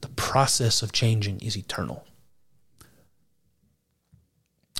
[0.00, 2.04] The process of changing is eternal.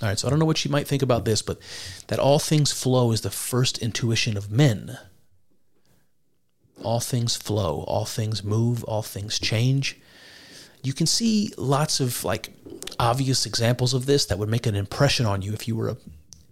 [0.02, 1.60] All right, so I don't know what you might think about this, but
[2.08, 4.98] that all things flow is the first intuition of men.
[6.82, 10.00] All things flow, all things move, all things change.
[10.82, 12.52] You can see lots of like
[12.98, 15.96] obvious examples of this that would make an impression on you if you were a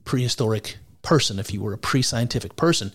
[0.04, 2.92] prehistoric person, if you were a pre-scientific person.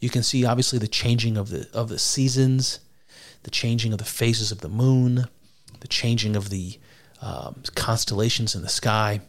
[0.00, 2.80] You can see obviously the changing of the of the seasons,
[3.44, 5.26] the changing of the phases of the moon,
[5.78, 6.80] the changing of the
[7.22, 9.20] um, constellations in the sky,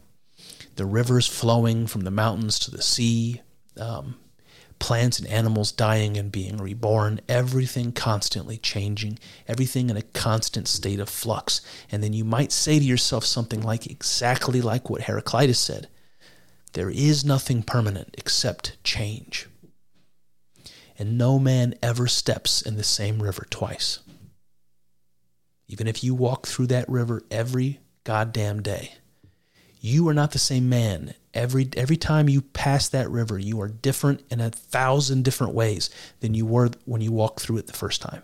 [0.76, 3.42] the rivers flowing from the mountains to the sea,
[3.78, 4.16] um,
[4.78, 11.00] plants and animals dying and being reborn, everything constantly changing, everything in a constant state
[11.00, 11.60] of flux.
[11.90, 15.88] And then you might say to yourself something like exactly like what Heraclitus said
[16.72, 19.48] there is nothing permanent except change.
[20.98, 24.00] And no man ever steps in the same river twice.
[25.68, 28.92] Even if you walk through that river every goddamn day,
[29.86, 33.68] you are not the same man Every every time you pass that river, you are
[33.68, 37.74] different in a thousand different ways than you were when you walked through it the
[37.74, 38.22] first time.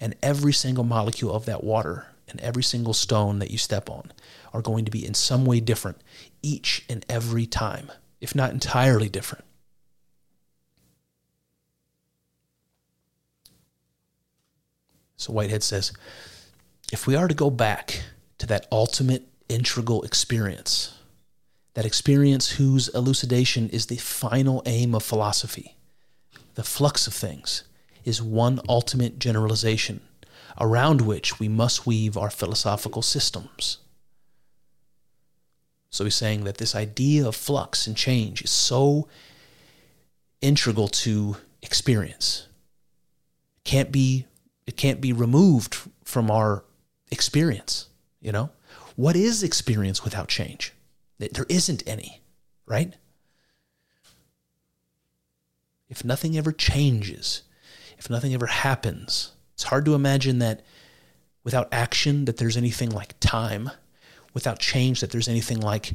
[0.00, 4.12] And every single molecule of that water and every single stone that you step on
[4.54, 6.00] are going to be in some way different
[6.40, 9.44] each and every time, if not entirely different.
[15.18, 15.92] So Whitehead says
[16.90, 18.04] if we are to go back
[18.38, 20.94] to that ultimate integral experience,
[21.74, 25.76] that experience whose elucidation is the final aim of philosophy.
[26.54, 27.64] The flux of things
[28.04, 30.00] is one ultimate generalization
[30.58, 33.78] around which we must weave our philosophical systems.
[35.90, 39.08] So he's saying that this idea of flux and change is so
[40.40, 42.46] integral to experience.
[43.58, 44.26] It can't be
[44.66, 46.64] it can't be removed from our
[47.10, 47.88] experience,
[48.20, 48.50] you know?
[49.00, 50.74] What is experience without change?
[51.16, 52.20] There isn't any,
[52.66, 52.92] right?
[55.88, 57.42] If nothing ever changes,
[57.96, 60.60] if nothing ever happens, it's hard to imagine that
[61.44, 63.70] without action that there's anything like time,
[64.34, 65.94] without change that there's anything like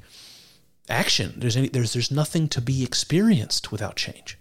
[0.89, 1.36] action.
[1.38, 4.39] There's any there's there's nothing to be experienced without change.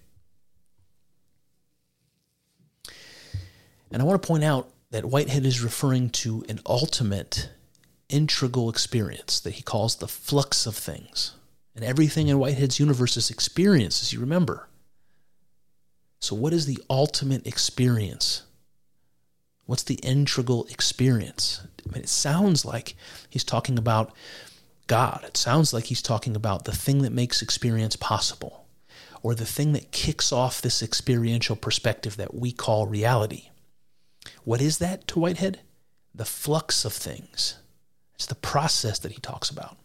[3.90, 7.50] And I want to point out that Whitehead is referring to an ultimate
[8.08, 11.34] integral experience that he calls the flux of things.
[11.74, 14.68] And everything in Whitehead's universe is experience, as you remember.
[16.20, 18.42] So, what is the ultimate experience?
[19.66, 21.66] What's the integral experience?
[21.86, 22.96] I mean, it sounds like
[23.28, 24.12] he's talking about
[24.86, 25.24] God.
[25.26, 28.66] It sounds like he's talking about the thing that makes experience possible,
[29.22, 33.48] or the thing that kicks off this experiential perspective that we call reality.
[34.44, 35.60] What is that to Whitehead?
[36.14, 37.56] The flux of things.
[38.14, 39.76] It's the process that he talks about.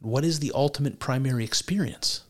[0.00, 2.22] What is the ultimate primary experience?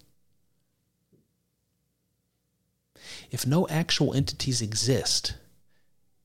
[3.31, 5.35] If no actual entities exist,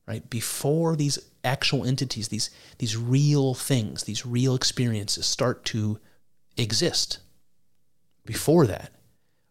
[0.06, 5.98] right, before these actual entities, these, these real things, these real experiences start to
[6.56, 7.18] exist,
[8.24, 8.90] before that,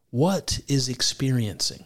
[0.10, 1.86] what is experiencing?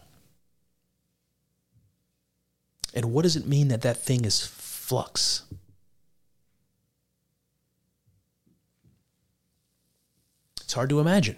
[2.93, 4.45] And what does it mean that that thing is
[4.85, 5.43] flux?
[10.61, 11.37] It's hard to imagine.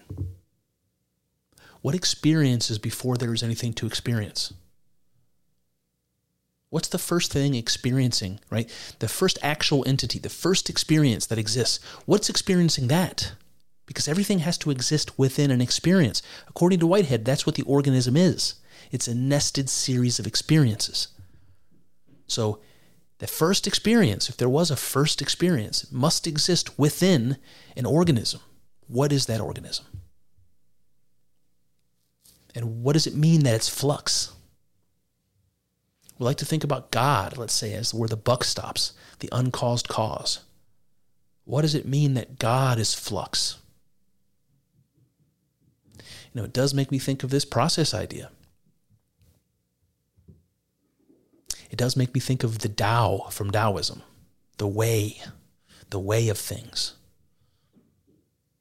[1.80, 4.52] What experiences before there is anything to experience?
[6.68, 8.70] What's the first thing experiencing, right?
[8.98, 11.80] The first actual entity, the first experience that exists.
[12.04, 13.32] What's experiencing that?
[13.86, 16.20] Because everything has to exist within an experience.
[16.48, 18.56] According to Whitehead, that's what the organism is
[18.90, 21.08] it's a nested series of experiences.
[22.26, 22.60] So,
[23.18, 27.36] the first experience, if there was a first experience, must exist within
[27.76, 28.40] an organism.
[28.86, 29.86] What is that organism?
[32.54, 34.32] And what does it mean that it's flux?
[36.18, 39.88] We like to think about God, let's say, as where the buck stops, the uncaused
[39.88, 40.40] cause.
[41.44, 43.58] What does it mean that God is flux?
[45.96, 48.30] You know, it does make me think of this process idea.
[51.67, 54.02] It does make me think of the Tao from Taoism,
[54.58, 55.22] the way,
[55.88, 56.94] the way of things,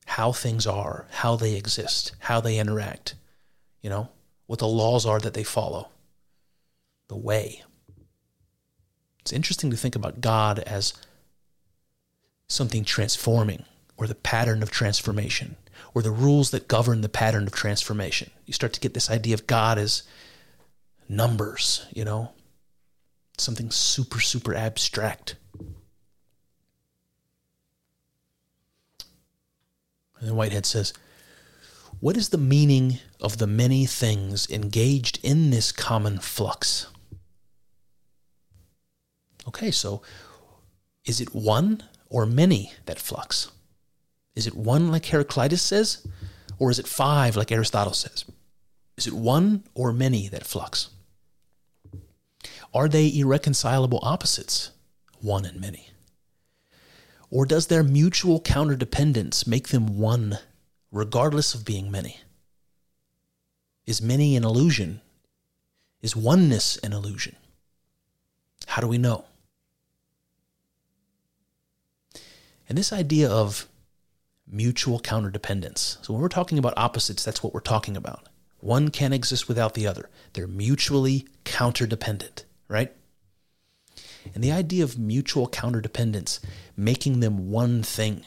[0.05, 3.15] how things are, how they exist, how they interact,
[3.81, 4.09] you know,
[4.45, 5.89] what the laws are that they follow
[7.09, 7.63] the way.
[9.19, 10.93] It's interesting to think about God as
[12.47, 13.65] something transforming
[13.97, 15.57] or the pattern of transformation
[15.93, 18.31] or the rules that govern the pattern of transformation.
[18.45, 20.03] You start to get this idea of God as
[21.09, 22.31] numbers, you know,
[23.39, 25.35] something super, super abstract.
[30.19, 30.93] And then Whitehead says,
[31.99, 36.87] What is the meaning of the many things engaged in this common flux?
[39.47, 40.01] Okay, so
[41.05, 43.51] is it one or many that flux?
[44.35, 46.05] Is it one like Heraclitus says?
[46.59, 48.25] Or is it five like Aristotle says?
[48.97, 50.89] Is it one or many that flux?
[52.77, 54.69] Are they irreconcilable opposites,
[55.19, 55.89] one and many?
[57.31, 60.37] Or does their mutual counterdependence make them one,
[60.91, 62.19] regardless of being many?
[63.87, 65.01] Is many an illusion?
[66.03, 67.35] Is oneness an illusion?
[68.67, 69.25] How do we know?
[72.69, 73.67] And this idea of
[74.45, 75.97] mutual counterdependence.
[76.05, 78.29] So when we're talking about opposites, that's what we're talking about.
[78.59, 80.11] One can't exist without the other.
[80.33, 82.91] They're mutually counterdependent, right?
[84.33, 86.39] And the idea of mutual counterdependence,
[86.75, 88.23] making them one thing,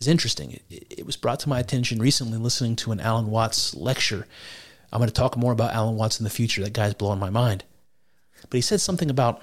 [0.00, 0.60] is interesting.
[0.70, 4.26] It, it, was brought to my attention recently listening to an Alan Watts lecture.
[4.92, 6.62] I'm going to talk more about Alan Watts in the future.
[6.62, 7.64] That guy's blowing my mind.
[8.42, 9.42] But he said something about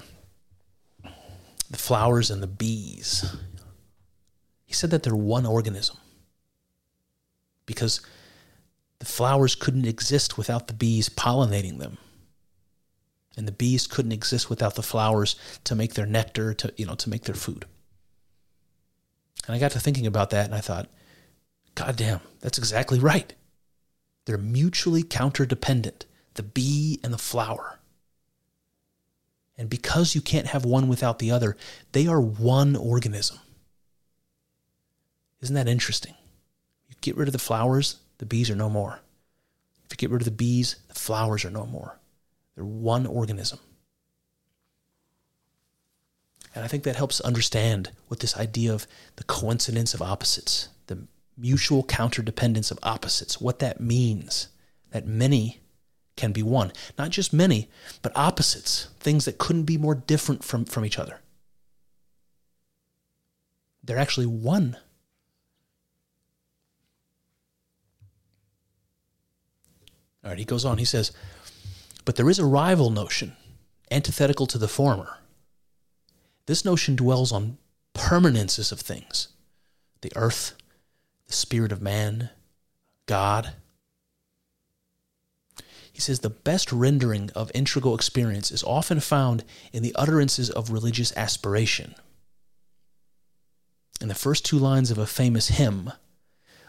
[1.70, 3.36] the flowers and the bees.
[4.64, 5.96] He said that they're one organism
[7.66, 8.00] because
[8.98, 11.98] the flowers couldn't exist without the bees pollinating them.
[13.36, 16.94] And the bees couldn't exist without the flowers to make their nectar, to, you know,
[16.94, 17.66] to make their food.
[19.46, 20.88] And I got to thinking about that and I thought,
[21.74, 23.34] God damn, that's exactly right.
[24.24, 27.78] They're mutually counterdependent, the bee and the flower.
[29.58, 31.56] And because you can't have one without the other,
[31.92, 33.38] they are one organism.
[35.40, 36.14] Isn't that interesting?
[36.88, 39.00] You get rid of the flowers, the bees are no more.
[39.84, 41.98] If you get rid of the bees, the flowers are no more.
[42.56, 43.60] They're one organism.
[46.54, 48.86] And I think that helps understand what this idea of
[49.16, 54.48] the coincidence of opposites, the mutual counterdependence of opposites, what that means
[54.90, 55.60] that many
[56.16, 56.72] can be one.
[56.96, 57.68] Not just many,
[58.00, 61.20] but opposites, things that couldn't be more different from, from each other.
[63.84, 64.78] They're actually one.
[70.24, 70.78] All right, he goes on.
[70.78, 71.12] He says,
[72.06, 73.36] but there is a rival notion,
[73.90, 75.18] antithetical to the former.
[76.46, 77.58] This notion dwells on
[77.92, 79.28] permanences of things
[80.02, 80.54] the earth,
[81.26, 82.30] the spirit of man,
[83.06, 83.54] God.
[85.92, 89.42] He says the best rendering of integral experience is often found
[89.72, 91.96] in the utterances of religious aspiration.
[94.00, 95.90] In the first two lines of a famous hymn,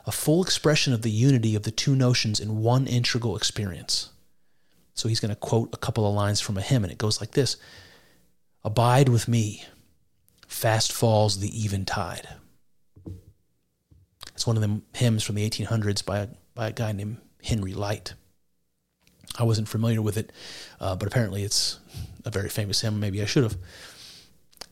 [0.07, 4.09] a full expression of the unity of the two notions in one integral experience.
[4.97, 7.21] So he's going to quote a couple of lines from a hymn, and it goes
[7.21, 7.57] like this
[8.63, 9.63] Abide with me,
[10.47, 12.27] fast falls the eventide.
[14.33, 17.73] It's one of the hymns from the 1800s by a, by a guy named Henry
[17.73, 18.15] Lyte.
[19.37, 20.31] I wasn't familiar with it,
[20.79, 21.79] uh, but apparently it's
[22.25, 22.99] a very famous hymn.
[22.99, 23.57] Maybe I should have.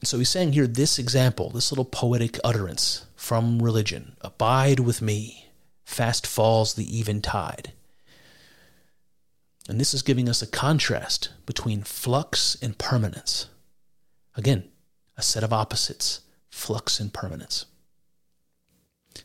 [0.03, 5.49] So he's saying here this example, this little poetic utterance from religion Abide with me,
[5.83, 7.73] fast falls the eventide.
[9.67, 13.47] And this is giving us a contrast between flux and permanence.
[14.35, 14.65] Again,
[15.17, 17.65] a set of opposites flux and permanence.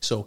[0.01, 0.26] So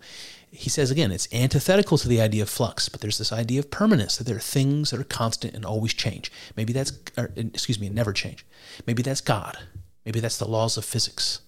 [0.51, 3.72] he says again, it's antithetical to the idea of flux, but there's this idea of
[3.72, 6.32] permanence that there are things that are constant and always change.
[6.55, 8.45] Maybe that's, or, excuse me, never change.
[8.86, 9.57] Maybe that's God.
[10.05, 11.41] Maybe that's the laws of physics.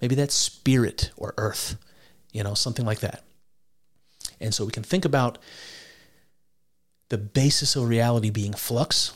[0.00, 1.76] Maybe that's spirit or earth,
[2.32, 3.22] you know, something like that.
[4.40, 5.38] And so we can think about
[7.10, 9.12] the basis of reality being flux,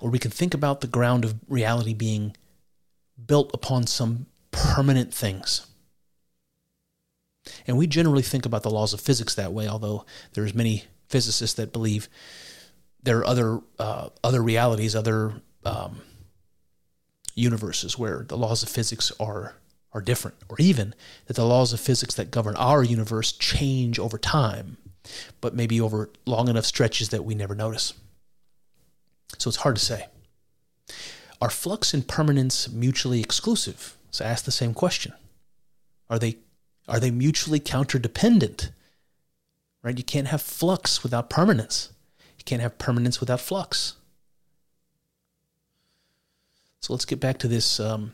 [0.00, 2.34] or we can think about the ground of reality being
[3.26, 5.66] built upon some permanent things.
[7.66, 11.54] And we generally think about the laws of physics that way, although there's many physicists
[11.56, 12.08] that believe
[13.02, 16.00] there are other uh, other realities, other um,
[17.34, 19.54] universes where the laws of physics are
[19.92, 20.94] are different, or even
[21.26, 24.76] that the laws of physics that govern our universe change over time,
[25.40, 27.94] but maybe over long enough stretches that we never notice.
[29.38, 30.06] So it's hard to say.
[31.40, 33.96] Are flux and permanence mutually exclusive?
[34.10, 35.12] So ask the same question.
[36.08, 36.36] Are they
[36.88, 38.70] are they mutually counterdependent?
[39.82, 39.98] Right?
[39.98, 41.92] You can't have flux without permanence.
[42.38, 43.94] You can't have permanence without flux.
[46.80, 48.12] So let's get back to this um,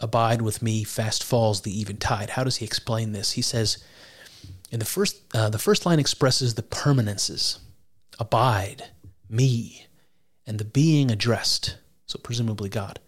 [0.00, 2.30] abide with me, fast falls the even tide.
[2.30, 3.32] How does he explain this?
[3.32, 3.82] He says,
[4.72, 7.60] in the first, uh, the first line expresses the permanences
[8.18, 8.90] abide,
[9.28, 9.86] me,
[10.46, 12.98] and the being addressed, so presumably God.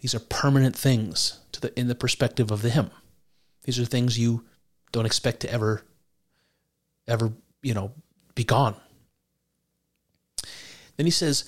[0.00, 2.90] These are permanent things to the, in the perspective of the hymn.
[3.62, 4.44] These are things you
[4.90, 5.82] don't expect to ever,
[7.06, 7.92] ever, you know,
[8.34, 8.74] be gone.
[10.96, 11.44] Then he says,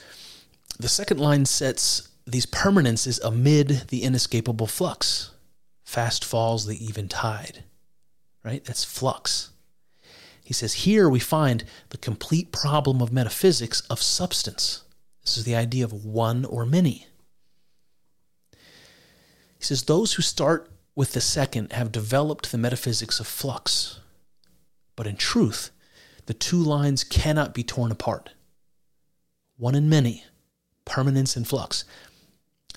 [0.79, 5.33] the second line sets these permanences amid the inescapable flux.
[5.83, 7.65] Fast falls the even tide,
[8.45, 8.65] right?
[8.65, 9.51] That's flux.
[10.45, 14.85] He says, here we find the complete problem of metaphysics of substance.
[15.23, 17.07] This is the idea of one or many.
[18.53, 24.01] He says, those who start with the second have developed the metaphysics of flux.
[24.97, 25.71] But in truth,
[26.27, 28.31] the two lines cannot be torn apart.
[29.57, 30.25] One and many,
[30.85, 31.87] permanence and flux.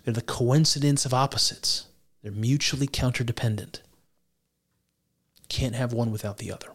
[0.05, 1.87] They're the coincidence of opposites.
[2.23, 3.81] They're mutually counterdependent.
[5.49, 6.69] Can't have one without the other.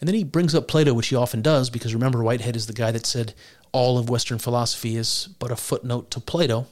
[0.00, 2.72] And then he brings up Plato, which he often does, because remember, Whitehead is the
[2.72, 3.34] guy that said
[3.72, 6.66] all of Western philosophy is but a footnote to Plato.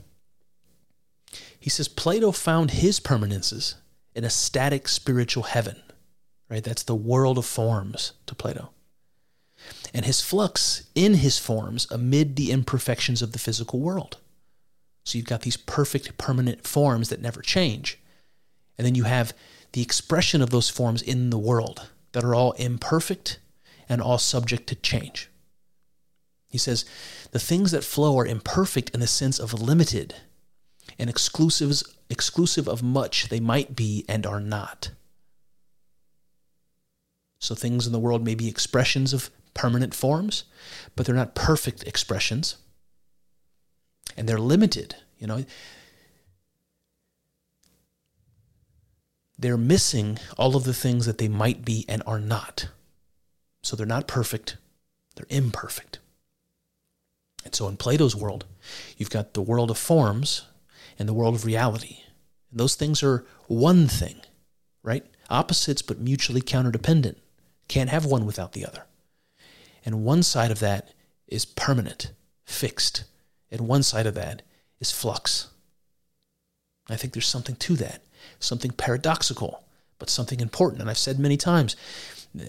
[1.59, 3.77] He says Plato found his permanences
[4.15, 5.83] in a static spiritual heaven,
[6.49, 6.63] right?
[6.63, 8.71] That's the world of forms to Plato.
[9.95, 14.19] And his flux in his forms amid the imperfections of the physical world.
[15.05, 17.99] So you've got these perfect permanent forms that never change.
[18.77, 19.33] And then you have
[19.73, 23.39] the expression of those forms in the world that are all imperfect
[23.89, 25.29] and all subject to change.
[26.49, 26.85] He says
[27.31, 30.15] the things that flow are imperfect in the sense of limited
[30.99, 34.91] and exclusives exclusive of much they might be and are not.
[37.41, 40.45] So things in the world may be expressions of permanent forms,
[40.95, 42.57] but they're not perfect expressions.
[44.17, 45.45] And they're limited, you know.
[49.39, 52.69] They're missing all of the things that they might be and are not.
[53.63, 54.57] So they're not perfect,
[55.17, 55.99] they're imperfect.
[57.45, 58.45] And so in Plato's world,
[58.97, 60.43] you've got the world of forms,
[60.99, 61.99] and the world of reality.
[62.51, 64.21] And those things are one thing,
[64.83, 65.05] right?
[65.31, 67.17] Opposites but mutually counterdependent.
[67.69, 68.85] Can't have one without the other.
[69.85, 70.93] And one side of that
[71.27, 72.13] is permanent,
[72.45, 73.05] fixed,
[73.51, 74.43] and one side of that
[74.81, 75.49] is flux.
[76.89, 78.03] I think there's something to that,
[78.41, 79.65] something paradoxical,
[79.99, 80.81] but something important.
[80.81, 81.77] And I've said many times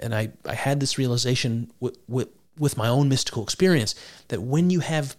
[0.02, 3.96] and I, I had this realization with, with, with my own mystical experience
[4.30, 5.16] that when you have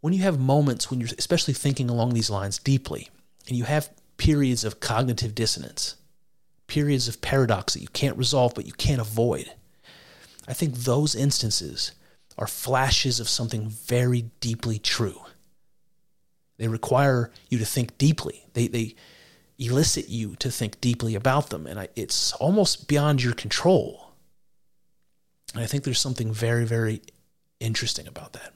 [0.00, 3.08] when you have moments when you're especially thinking along these lines deeply
[3.48, 3.88] and you have
[4.18, 5.96] periods of cognitive dissonance
[6.66, 9.50] periods of paradox that you can't resolve but you can't avoid
[10.46, 11.92] i think those instances
[12.36, 15.22] are flashes of something very deeply true
[16.58, 18.94] they require you to think deeply they, they
[19.58, 24.12] elicit you to think deeply about them and I, it's almost beyond your control.
[25.54, 27.02] And i think there's something very very
[27.60, 28.52] interesting about that.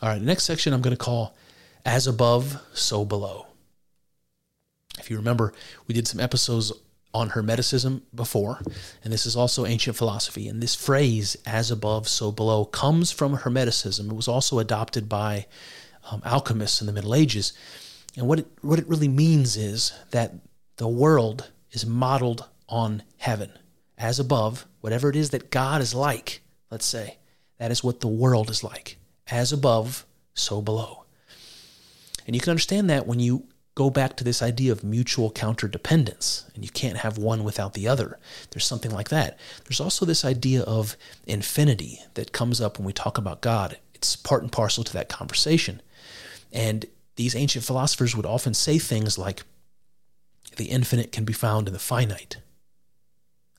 [0.00, 1.36] All right the next section i'm going to call
[1.84, 3.46] as above so below.
[4.98, 5.52] If you remember
[5.86, 6.72] we did some episodes
[7.14, 8.62] on hermeticism before
[9.04, 13.36] and this is also ancient philosophy and this phrase as above so below comes from
[13.36, 14.06] hermeticism.
[14.10, 15.46] It was also adopted by
[16.10, 17.52] um, alchemists in the middle ages
[18.16, 20.34] and what it, what it really means is that
[20.76, 23.52] the world is modeled on heaven.
[23.96, 27.18] As above, whatever it is that God is like, let's say,
[27.58, 28.96] that is what the world is like.
[29.28, 30.04] As above,
[30.34, 31.04] so below.
[32.26, 36.52] And you can understand that when you go back to this idea of mutual counterdependence,
[36.54, 38.18] and you can't have one without the other.
[38.50, 39.38] There's something like that.
[39.64, 40.96] There's also this idea of
[41.26, 43.78] infinity that comes up when we talk about God.
[43.94, 45.80] It's part and parcel to that conversation.
[46.52, 46.84] And
[47.16, 49.42] these ancient philosophers would often say things like,
[50.56, 52.38] the infinite can be found in the finite.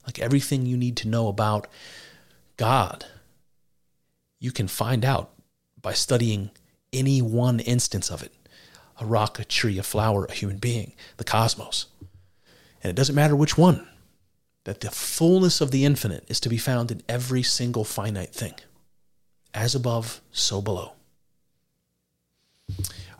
[0.05, 1.67] Like everything you need to know about
[2.57, 3.05] God,
[4.39, 5.31] you can find out
[5.81, 6.51] by studying
[6.91, 8.33] any one instance of it
[8.99, 11.87] a rock, a tree, a flower, a human being, the cosmos.
[12.83, 13.87] And it doesn't matter which one,
[14.65, 18.53] that the fullness of the infinite is to be found in every single finite thing.
[19.51, 20.93] As above, so below.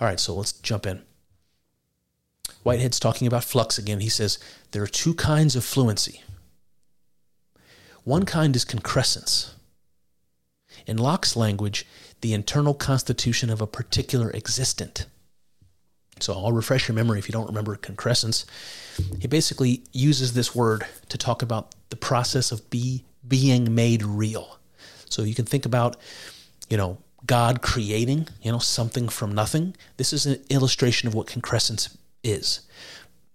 [0.04, 1.02] All right, so let's jump in.
[2.64, 4.02] Whitehead's talking about flux again.
[4.02, 4.38] He says
[4.72, 6.22] there are two kinds of fluency.
[8.04, 9.56] One kind is concrescence.
[10.86, 11.88] In Locke's language,
[12.20, 15.06] the internal constitution of a particular existent.
[16.20, 18.46] So I'll refresh your memory if you don't remember concrescence.
[19.22, 24.60] He basically uses this word to talk about the process of be, being made real.
[25.10, 25.96] So you can think about,
[26.70, 29.76] you know, God creating, you know, something from nothing.
[29.98, 32.62] This is an illustration of what concrescence is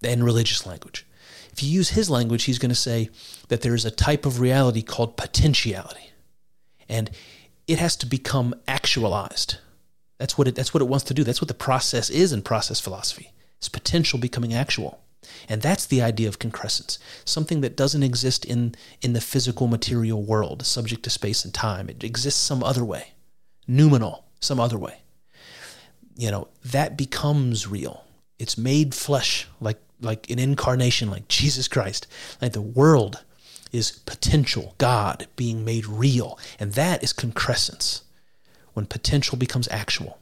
[0.03, 1.07] in religious language.
[1.53, 3.11] If you use his language, he's going to say
[3.49, 6.12] that there is a type of reality called potentiality.
[6.89, 7.11] And
[7.66, 9.57] it has to become actualized.
[10.18, 11.24] That's what it that's what it wants to do.
[11.24, 13.32] That's what the process is in process philosophy.
[13.59, 15.01] It's potential becoming actual.
[15.49, 20.22] And that's the idea of concrescence, something that doesn't exist in, in the physical material
[20.22, 21.91] world, subject to space and time.
[21.91, 23.12] It exists some other way
[23.68, 25.02] noumenal, some other way.
[26.16, 28.04] You know, that becomes real.
[28.38, 32.06] It's made flesh, like like an incarnation, like Jesus Christ.
[32.40, 33.24] Like the world
[33.72, 36.38] is potential, God being made real.
[36.58, 38.02] And that is concrescence,
[38.74, 40.18] when potential becomes actual.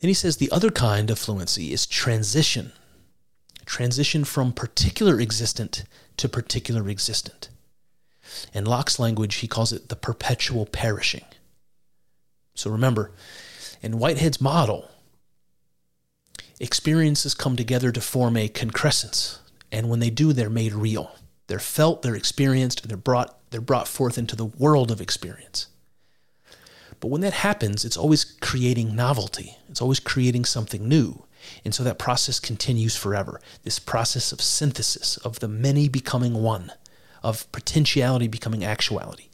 [0.00, 2.72] Then he says the other kind of fluency is transition.
[3.64, 5.84] Transition from particular existent
[6.18, 7.48] to particular existent.
[8.52, 11.24] In Locke's language, he calls it the perpetual perishing.
[12.54, 13.12] So remember,
[13.82, 14.90] in Whitehead's model,
[16.58, 21.12] experiences come together to form a concrescence, and when they do, they're made real.
[21.48, 25.68] They're felt, they're experienced, and they're brought, they're brought forth into the world of experience.
[26.98, 29.58] But when that happens, it's always creating novelty.
[29.68, 31.24] It's always creating something new.
[31.64, 33.40] And so that process continues forever.
[33.62, 36.72] This process of synthesis, of the many becoming one
[37.26, 39.26] of potentiality becoming actuality.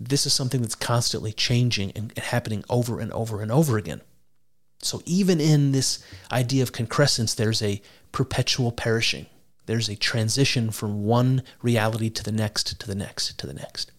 [0.00, 4.00] This is something that's constantly changing and happening over and over and over again.
[4.80, 6.02] So, even in this
[6.32, 7.82] idea of concrescence, there's a
[8.12, 9.26] perpetual perishing.
[9.66, 13.92] There's a transition from one reality to the next, to the next, to the next.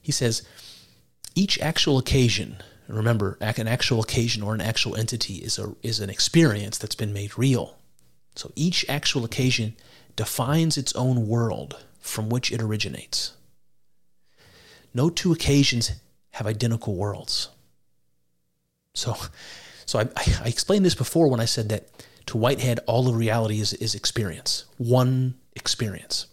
[0.00, 0.42] He says,
[1.34, 6.08] each actual occasion, remember, an actual occasion or an actual entity is, a, is an
[6.08, 7.77] experience that's been made real.
[8.38, 9.74] So each actual occasion
[10.14, 13.32] defines its own world from which it originates.
[14.94, 15.90] No two occasions
[16.30, 17.48] have identical worlds.
[18.94, 19.16] So,
[19.86, 20.08] so I,
[20.44, 21.88] I explained this before when I said that
[22.26, 26.28] to Whitehead, all of reality is, is experience, one experience.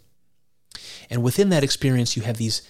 [1.09, 2.61] And within that experience, you have these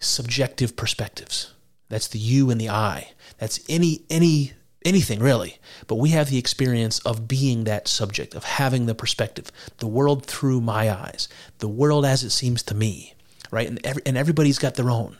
[0.00, 1.54] subjective perspectives.
[1.90, 3.12] That's the you and the I.
[3.38, 4.54] That's any any
[4.84, 5.58] anything really.
[5.86, 10.26] But we have the experience of being that subject, of having the perspective, the world
[10.26, 11.28] through my eyes,
[11.58, 13.14] the world as it seems to me,
[13.50, 13.68] right?
[13.68, 15.16] And, every, and everybody's got their own,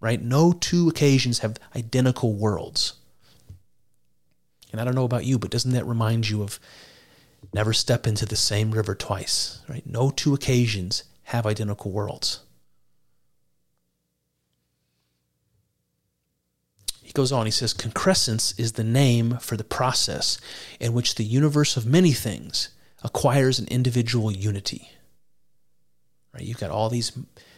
[0.00, 0.20] right?
[0.20, 2.94] No two occasions have identical worlds.
[4.72, 6.58] And I don't know about you, but doesn't that remind you of
[7.52, 9.86] never step into the same river twice, right?
[9.86, 12.40] No two occasions have identical worlds.
[17.02, 20.38] He goes on, he says, concrescence is the name for the process
[20.80, 22.70] in which the universe of many things
[23.02, 24.90] acquires an individual unity.
[26.32, 26.42] Right?
[26.42, 27.16] You've got all these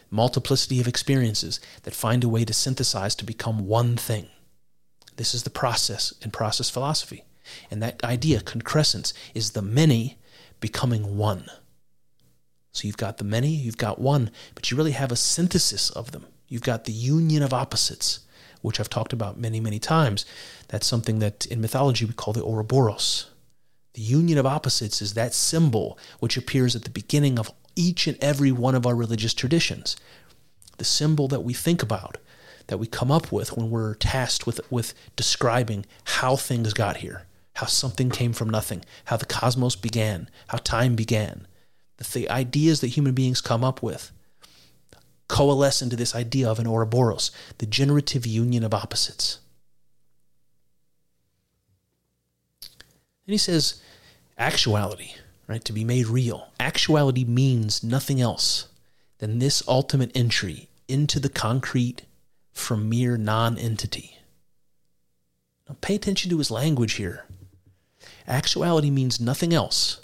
[0.09, 4.27] multiplicity of experiences that find a way to synthesize to become one thing.
[5.15, 7.23] This is the process in process philosophy.
[7.71, 10.19] And that idea, concrescence, is the many
[10.59, 11.45] becoming one.
[12.71, 16.11] So you've got the many, you've got one, but you really have a synthesis of
[16.11, 16.27] them.
[16.47, 18.19] You've got the union of opposites,
[18.61, 20.25] which I've talked about many, many times.
[20.67, 23.29] That's something that in mythology we call the Ouroboros.
[23.93, 28.17] The union of opposites is that symbol which appears at the beginning of each and
[28.21, 29.95] every one of our religious traditions.
[30.77, 32.17] The symbol that we think about
[32.67, 37.25] that we come up with when we're tasked with, with describing how things got here,
[37.55, 41.47] how something came from nothing, how the cosmos began, how time began.
[41.97, 44.11] The, the ideas that human beings come up with
[45.27, 49.39] coalesce into this idea of an Ouroboros, the generative union of opposites.
[52.61, 53.81] And he says,
[54.37, 55.15] actuality,
[55.47, 56.49] right, to be made real.
[56.59, 58.67] Actuality means nothing else
[59.17, 62.03] than this ultimate entry into the concrete
[62.53, 64.17] from mere non-entity.
[65.67, 67.25] Now pay attention to his language here.
[68.27, 69.99] Actuality means nothing else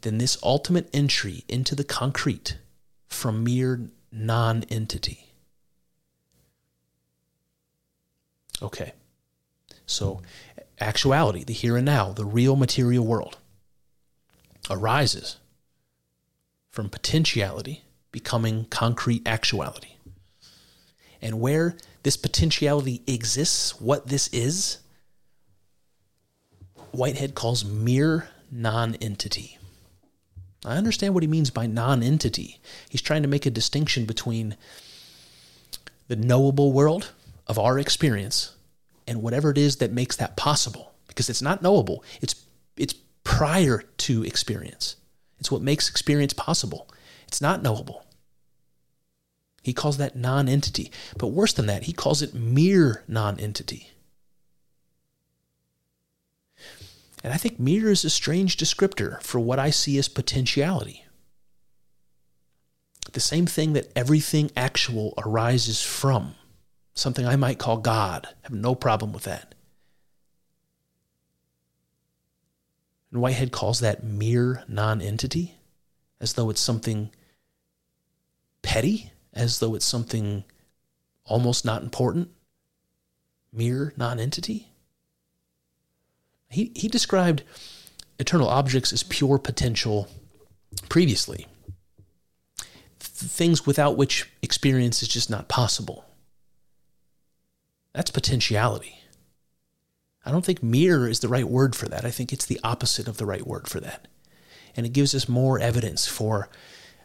[0.00, 2.58] than this ultimate entry into the concrete
[3.06, 5.30] from mere non-entity.
[8.62, 8.92] Okay.
[9.86, 10.22] So
[10.80, 13.38] actuality, the here and now, the real material world
[14.70, 15.36] arises
[16.70, 19.94] from potentiality becoming concrete actuality
[21.20, 24.78] and where this potentiality exists, what this is,
[26.92, 29.57] Whitehead calls mere non-entity.
[30.64, 32.60] I understand what he means by non-entity.
[32.88, 34.56] He's trying to make a distinction between
[36.08, 37.12] the knowable world
[37.46, 38.54] of our experience
[39.06, 42.02] and whatever it is that makes that possible because it's not knowable.
[42.20, 42.34] It's
[42.76, 42.94] it's
[43.24, 44.96] prior to experience.
[45.38, 46.88] It's what makes experience possible.
[47.26, 48.04] It's not knowable.
[49.62, 50.90] He calls that non entity.
[51.18, 53.90] But worse than that, he calls it mere non entity.
[57.24, 61.04] And I think mere is a strange descriptor for what I see as potentiality.
[63.12, 66.34] The same thing that everything actual arises from,
[66.94, 68.26] something I might call God.
[68.26, 69.54] I have no problem with that.
[73.10, 75.56] And Whitehead calls that mere non entity,
[76.20, 77.10] as though it's something
[78.62, 80.44] petty as though it's something
[81.24, 82.30] almost not important,
[83.52, 84.67] mere non-entity.
[86.50, 87.42] He, he described
[88.18, 90.08] eternal objects as pure potential
[90.88, 91.46] previously,
[93.00, 96.04] things without which experience is just not possible.
[97.92, 98.98] That's potentiality.
[100.24, 102.04] I don't think mere is the right word for that.
[102.04, 104.08] I think it's the opposite of the right word for that.
[104.76, 106.48] And it gives us more evidence for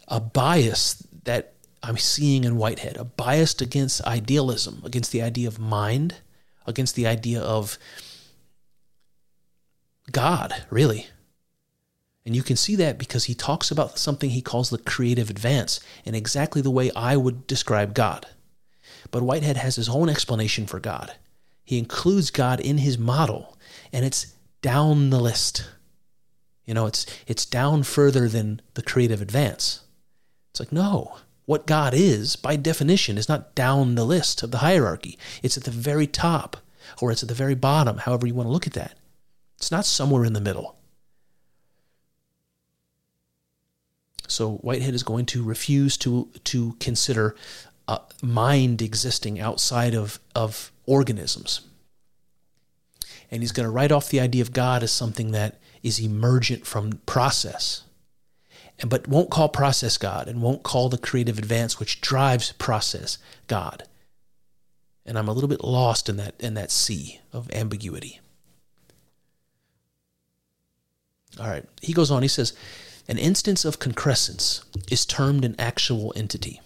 [0.08, 5.58] a bias that I'm seeing in Whitehead a bias against idealism, against the idea of
[5.58, 6.16] mind,
[6.66, 7.78] against the idea of
[10.12, 11.08] God, really.
[12.26, 15.80] And you can see that because he talks about something he calls the creative advance
[16.04, 18.26] in exactly the way I would describe God.
[19.10, 21.12] But Whitehead has his own explanation for God.
[21.64, 23.56] He includes God in his model,
[23.92, 25.68] and it's down the list.
[26.64, 29.80] You know, it's it's down further than the creative advance.
[30.50, 34.58] It's like, no, what God is, by definition, is not down the list of the
[34.58, 35.18] hierarchy.
[35.42, 36.56] It's at the very top,
[37.00, 38.96] or it's at the very bottom, however you want to look at that.
[39.56, 40.76] It's not somewhere in the middle.
[44.26, 47.36] So Whitehead is going to refuse to to consider
[47.86, 51.60] uh, mind existing outside of of organisms,
[53.30, 56.66] and he's going to write off the idea of God as something that is emergent
[56.66, 57.84] from process
[58.80, 63.18] and but won't call process God and won't call the creative advance which drives process
[63.46, 63.84] God.
[65.06, 68.20] And I'm a little bit lost in that in that sea of ambiguity.
[71.40, 71.64] All right.
[71.82, 72.54] He goes on, he says,
[73.08, 76.60] an instance of concrescence is termed an actual entity.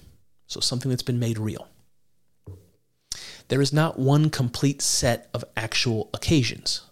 [0.46, 1.68] So something that's been made real.
[3.48, 6.82] There is not one complete set of actual occasions.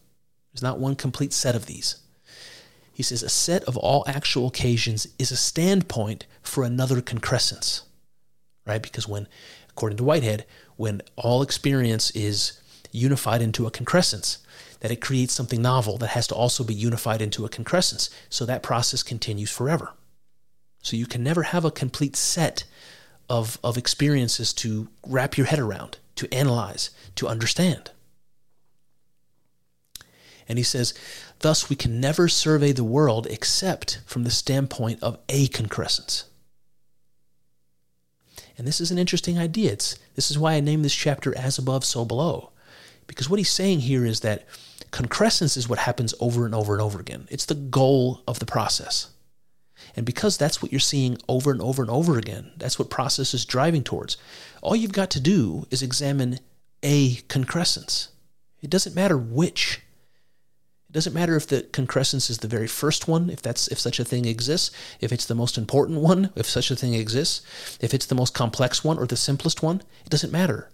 [0.52, 1.96] There's not one complete set of these.
[2.92, 7.82] He says a set of all actual occasions is a standpoint for another concrescence,
[8.66, 8.82] right?
[8.82, 9.28] Because when,
[9.68, 10.46] according to Whitehead,
[10.76, 12.58] when all experience is
[12.90, 14.38] unified into a concrescence,
[14.86, 18.08] that it creates something novel that has to also be unified into a concrescence.
[18.30, 19.94] So that process continues forever.
[20.80, 22.62] So you can never have a complete set
[23.28, 27.90] of, of experiences to wrap your head around, to analyze, to understand.
[30.48, 30.94] And he says,
[31.40, 36.26] thus we can never survey the world except from the standpoint of a concrescence.
[38.56, 39.72] And this is an interesting idea.
[39.72, 42.50] It's, this is why I named this chapter As Above, So Below.
[43.08, 44.46] Because what he's saying here is that
[44.90, 47.26] concrescence is what happens over and over and over again.
[47.30, 49.10] It's the goal of the process.
[49.94, 53.34] And because that's what you're seeing over and over and over again, that's what process
[53.34, 54.16] is driving towards.
[54.62, 56.40] All you've got to do is examine
[56.82, 58.08] a concrescence.
[58.62, 59.82] It doesn't matter which.
[60.88, 63.98] It doesn't matter if the concrescence is the very first one, if that's if such
[63.98, 64.70] a thing exists,
[65.00, 67.42] if it's the most important one, if such a thing exists,
[67.80, 70.70] if it's the most complex one or the simplest one, it doesn't matter.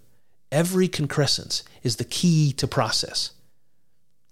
[0.51, 3.31] Every concrescence is the key to process.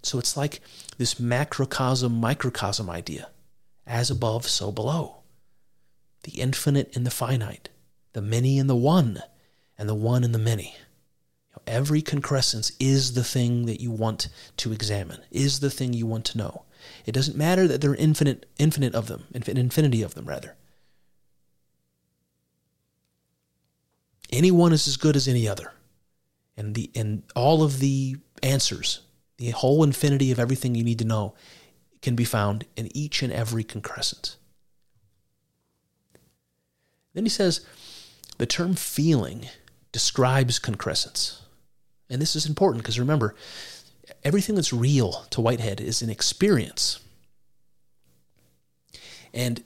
[0.03, 0.61] So it's like
[0.97, 3.29] this macrocosm microcosm idea.
[3.85, 5.17] As above, so below.
[6.23, 7.69] The infinite in the finite,
[8.13, 9.21] the many in the one,
[9.77, 10.75] and the one in the many.
[11.67, 16.25] Every concrescence is the thing that you want to examine, is the thing you want
[16.25, 16.65] to know.
[17.05, 20.55] It doesn't matter that there are infinite, infinite of them, an infinity of them, rather.
[24.31, 25.73] Any one is as good as any other.
[26.57, 29.01] And, the, and all of the answers,
[29.41, 31.33] the whole infinity of everything you need to know,
[32.03, 34.37] can be found in each and every concrescence.
[37.15, 37.65] Then he says
[38.37, 39.47] the term feeling
[39.91, 41.41] describes concrescence.
[42.07, 43.35] And this is important because remember,
[44.23, 46.99] everything that's real to Whitehead is an experience.
[49.33, 49.63] And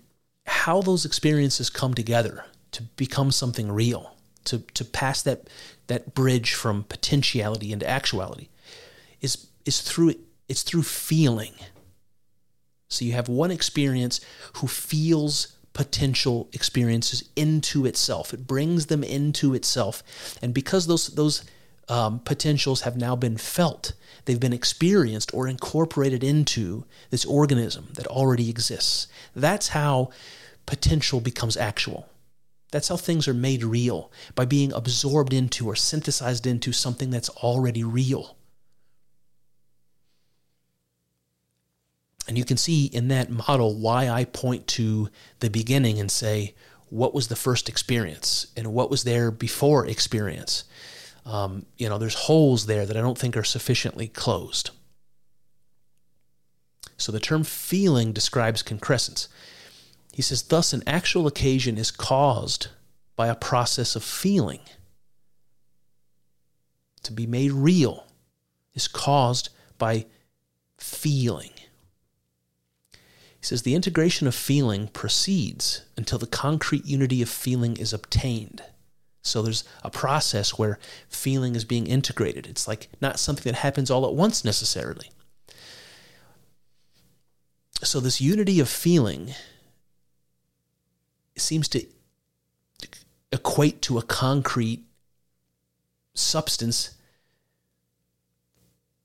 [0.48, 4.16] how those experiences come together to become something real,
[4.46, 5.50] to, to pass that,
[5.88, 8.48] that bridge from potentiality into actuality,
[9.22, 10.16] is, is through
[10.48, 11.54] it's through feeling.
[12.88, 14.22] So you have one experience
[14.58, 18.34] who feels potential experiences into itself.
[18.34, 20.04] It brings them into itself.
[20.42, 21.44] And because those those
[21.88, 23.94] um, potentials have now been felt.
[24.26, 29.08] They've been experienced or incorporated into this organism that already exists.
[29.36, 30.10] That's how
[30.66, 32.10] potential becomes actual.
[32.72, 37.30] That's how things are made real by being absorbed into or synthesized into something that's
[37.30, 38.36] already real.
[42.28, 45.10] And you can see in that model why I point to
[45.40, 46.56] the beginning and say,
[46.90, 50.64] what was the first experience and what was there before experience?
[51.26, 54.70] um, you know, there's holes there that I don't think are sufficiently closed.
[56.98, 59.28] So the term feeling describes concrescence.
[60.14, 62.68] He says, thus, an actual occasion is caused
[63.16, 64.62] by a process of feeling.
[67.04, 68.06] To be made real
[68.74, 70.06] is caused by
[70.78, 71.52] feeling.
[73.46, 78.64] He says, the integration of feeling proceeds until the concrete unity of feeling is obtained.
[79.22, 80.80] So there's a process where
[81.10, 82.48] feeling is being integrated.
[82.48, 85.12] It's like not something that happens all at once necessarily.
[87.84, 89.36] So this unity of feeling
[91.38, 91.86] seems to
[93.32, 94.86] equate to a concrete
[96.16, 96.95] substance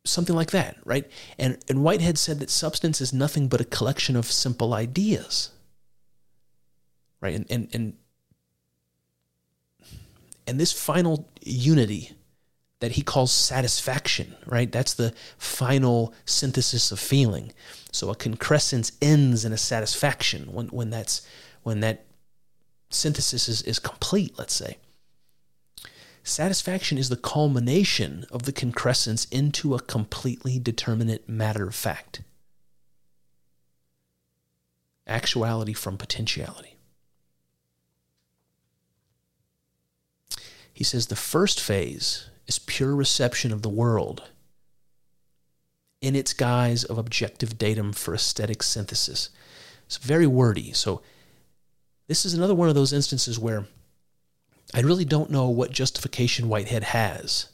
[0.05, 4.17] something like that right and and whitehead said that substance is nothing but a collection
[4.17, 5.51] of simple ideas
[7.21, 7.95] right and and, and
[10.47, 12.13] and this final unity
[12.81, 14.73] that he calls satisfaction, right?
[14.73, 17.53] That's the final synthesis of feeling.
[17.93, 21.27] So a concrescence ends in a satisfaction when, when that's
[21.63, 22.07] when that
[22.89, 24.79] synthesis is, is complete, let's say.
[26.31, 32.23] Satisfaction is the culmination of the concrescence into a completely determinate matter of fact.
[35.09, 36.77] Actuality from potentiality.
[40.73, 44.31] He says the first phase is pure reception of the world
[46.01, 49.31] in its guise of objective datum for aesthetic synthesis.
[49.87, 50.71] It's very wordy.
[50.75, 51.03] So,
[52.07, 53.67] this is another one of those instances where
[54.75, 57.49] I really don't know what justification Whitehead has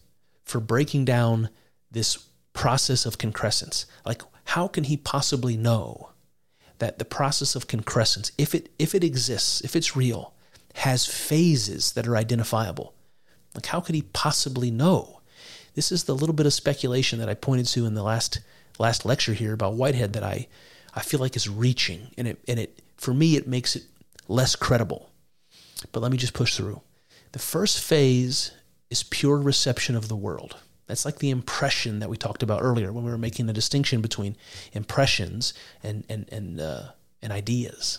[0.44, 1.48] for breaking down
[1.90, 3.86] this process of concrescence.
[4.04, 6.10] Like, how can he possibly know
[6.78, 10.34] that the process of concrescence, if it if it exists, if it's real,
[10.74, 12.94] has phases that are identifiable?
[13.54, 15.20] Like, how could he possibly know?
[15.74, 18.40] This is the little bit of speculation that I pointed to in the last
[18.78, 20.48] last lecture here about Whitehead that I
[20.94, 23.84] I feel like is reaching, and it and it for me it makes it
[24.28, 25.10] less credible.
[25.92, 26.80] But let me just push through.
[27.32, 28.52] The first phase
[28.90, 30.56] is pure reception of the world.
[30.86, 34.00] That's like the impression that we talked about earlier when we were making the distinction
[34.00, 34.36] between
[34.72, 35.52] impressions
[35.82, 36.82] and and and uh,
[37.20, 37.98] and ideas.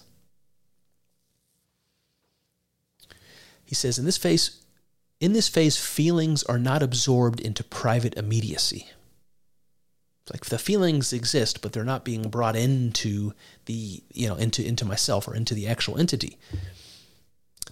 [3.66, 4.64] He says in this phase,
[5.20, 8.88] in this phase, feelings are not absorbed into private immediacy.
[10.24, 13.34] It's Like the feelings exist, but they're not being brought into
[13.66, 16.38] the you know into into myself or into the actual entity.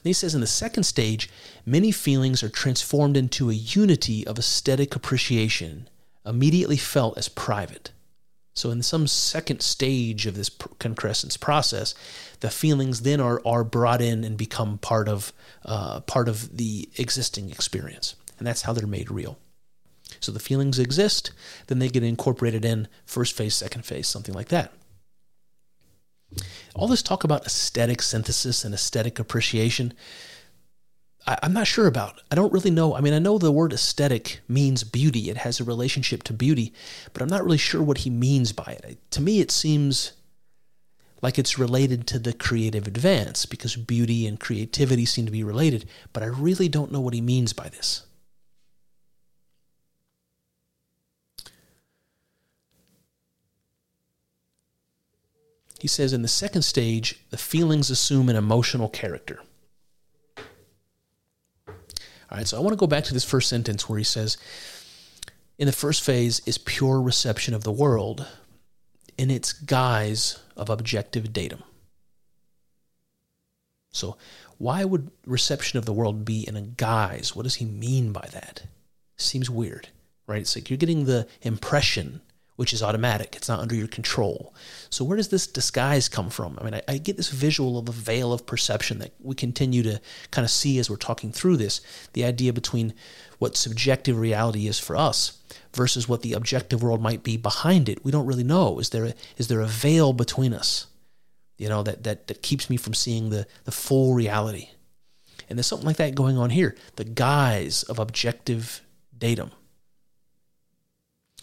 [0.05, 1.31] He says in the second stage,
[1.65, 5.89] many feelings are transformed into a unity of aesthetic appreciation,
[6.23, 7.91] immediately felt as private.
[8.53, 10.49] So, in some second stage of this
[10.79, 11.95] concrescence process,
[12.39, 15.33] the feelings then are, are brought in and become part of
[15.65, 19.39] uh, part of the existing experience, and that's how they're made real.
[20.19, 21.31] So the feelings exist,
[21.67, 24.71] then they get incorporated in first phase, second phase, something like that.
[26.73, 29.93] All this talk about aesthetic synthesis and aesthetic appreciation,
[31.27, 32.21] I, am not sure about.
[32.29, 32.95] I don't really know.
[32.95, 36.73] I mean, I know the word aesthetic means beauty, it has a relationship to beauty,
[37.13, 38.99] but I'm not really sure what he means by it.
[39.11, 40.13] To me, it seems
[41.21, 45.85] like it's related to the creative advance because beauty and creativity seem to be related,
[46.13, 48.05] but I really don't know what he means by this.
[55.79, 59.39] He says in the second stage, the feelings assume an emotional character.
[60.37, 64.37] All right, so I want to go back to this first sentence where he says,
[65.57, 68.27] in the first phase is pure reception of the world
[69.17, 71.63] in its guise of objective datum.
[73.91, 74.17] So,
[74.57, 77.35] why would reception of the world be in a guise?
[77.35, 78.63] What does he mean by that?
[79.17, 79.87] Seems weird,
[80.27, 80.41] right?
[80.41, 82.21] It's like you're getting the impression
[82.55, 83.35] which is automatic.
[83.35, 84.53] It's not under your control.
[84.89, 86.57] So, where does this disguise come from?
[86.59, 89.83] I mean, I, I, get this visual of a veil of perception that we continue
[89.83, 89.99] to
[90.31, 91.81] kind of see as we're talking through this
[92.13, 92.93] the idea between
[93.39, 95.41] what subjective reality is for us
[95.73, 98.03] versus what the objective world might be behind it.
[98.05, 98.79] We don't really know.
[98.79, 100.87] Is there a, is there a veil between us?
[101.57, 104.69] You know, that, that, that keeps me from seeing the, the full reality.
[105.49, 108.81] And there's something like that going on here the guise of objective
[109.17, 109.51] datum.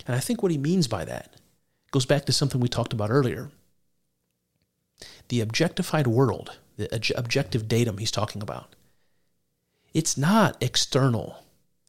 [0.06, 1.36] And I think what he means by that
[1.90, 3.50] goes back to something we talked about earlier.
[5.28, 8.74] The objectified world, the objective datum he's talking about,
[9.94, 11.44] it's not external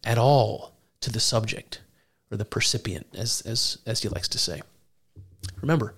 [0.05, 1.81] at all to the subject
[2.31, 4.61] or the percipient, as, as, as he likes to say.
[5.61, 5.93] Remember,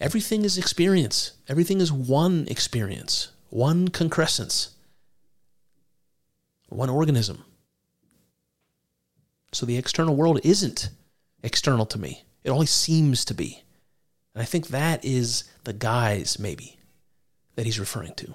[0.00, 4.70] everything is experience, everything is one experience, one concrescence,
[6.68, 7.44] one organism.
[9.52, 10.88] So the external world isn't
[11.42, 12.24] external to me.
[12.44, 13.62] It only seems to be.
[14.34, 16.78] And I think that is the guise, maybe,
[17.54, 18.34] that he's referring to.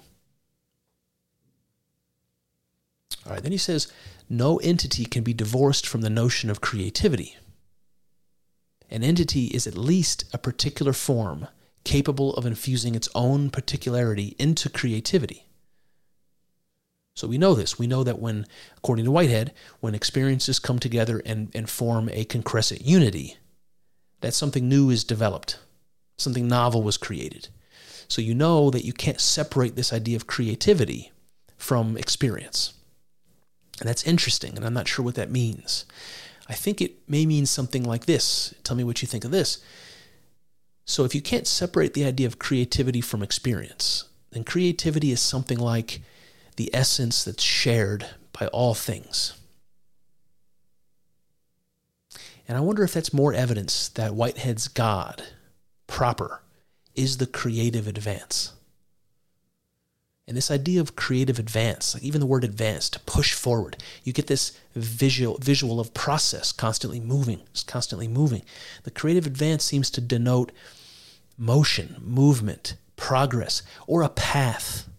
[3.25, 3.91] All right, then he says
[4.29, 7.35] no entity can be divorced from the notion of creativity.
[8.89, 11.47] An entity is at least a particular form
[11.83, 15.46] capable of infusing its own particularity into creativity.
[17.17, 17.79] So we know this.
[17.79, 18.45] We know that when,
[18.77, 23.37] according to Whitehead, when experiences come together and, and form a concrescent unity,
[24.21, 25.57] that something new is developed,
[26.19, 27.47] something novel was created.
[28.07, 31.11] So you know that you can't separate this idea of creativity
[31.57, 32.75] from experience.
[33.79, 35.85] And that's interesting, and I'm not sure what that means.
[36.47, 38.53] I think it may mean something like this.
[38.63, 39.57] Tell me what you think of this.
[40.85, 45.57] So, if you can't separate the idea of creativity from experience, then creativity is something
[45.57, 46.01] like
[46.57, 49.33] the essence that's shared by all things.
[52.47, 55.23] And I wonder if that's more evidence that Whitehead's God
[55.85, 56.41] proper
[56.95, 58.53] is the creative advance.
[60.27, 64.11] And this idea of creative advance, like even the word advance, to push forward, you
[64.11, 68.41] get this visual visual of process constantly moving, constantly moving.
[68.83, 70.51] The creative advance seems to denote
[71.37, 74.89] motion, movement, progress, or a path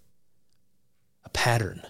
[1.39, 1.81] pattern,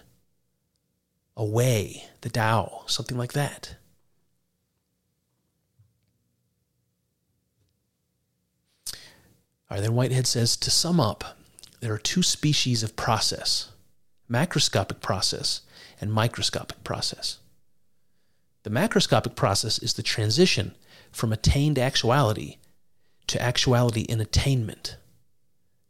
[1.35, 3.77] a way, the Tao, something like that.
[8.93, 8.97] All
[9.71, 11.35] right, then Whitehead says to sum up,
[11.79, 13.71] there are two species of process
[14.29, 15.61] macroscopic process
[15.99, 17.39] and microscopic process.
[18.61, 20.75] The macroscopic process is the transition
[21.11, 22.57] from attained actuality
[23.25, 24.97] to actuality in attainment.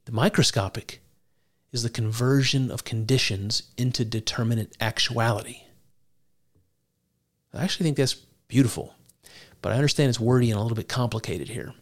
[0.05, 1.01] The microscopic
[1.71, 5.63] is the conversion of conditions into determinate actuality.
[7.53, 8.15] I actually think that's
[8.47, 8.95] beautiful,
[9.61, 11.73] but I understand it's wordy and a little bit complicated here.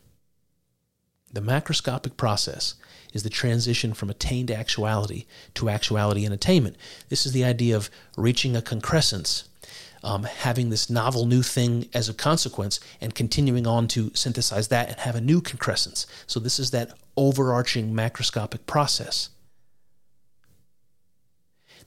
[1.32, 2.76] The macroscopic process
[3.14, 5.26] is the transition from attained actuality
[5.56, 6.78] to actuality in attainment.
[7.10, 9.46] This is the idea of reaching a concrescence
[10.04, 14.90] um, having this novel new thing as a consequence and continuing on to synthesize that
[14.90, 16.06] and have a new concrescence.
[16.26, 19.30] So, this is that overarching macroscopic process.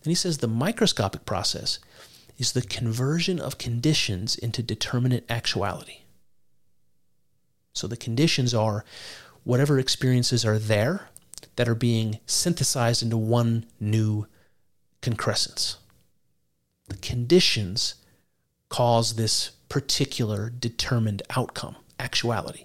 [0.02, 1.78] Then he says the microscopic process
[2.38, 5.98] is the conversion of conditions into determinate actuality.
[7.72, 8.84] So the conditions are
[9.44, 11.08] whatever experiences are there
[11.56, 14.26] that are being synthesized into one new
[15.02, 15.76] concrescence.
[16.88, 17.96] The conditions
[18.68, 22.64] cause this particular determined outcome, actuality.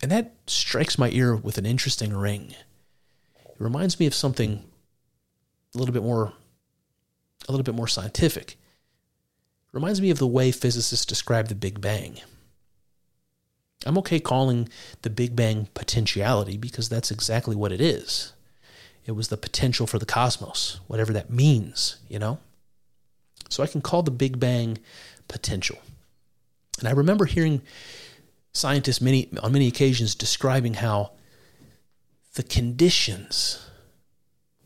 [0.00, 2.54] And that strikes my ear with an interesting ring.
[3.44, 4.67] It reminds me of something
[5.78, 6.32] a little bit more
[7.48, 8.58] a little bit more scientific.
[9.72, 12.20] Reminds me of the way physicists describe the Big Bang.
[13.86, 14.68] I'm okay calling
[15.02, 18.32] the Big Bang potentiality because that's exactly what it is.
[19.06, 22.38] It was the potential for the cosmos, whatever that means, you know?
[23.48, 24.78] So I can call the Big Bang
[25.28, 25.78] potential.
[26.78, 27.62] And I remember hearing
[28.52, 31.12] scientists many on many occasions describing how
[32.34, 33.64] the conditions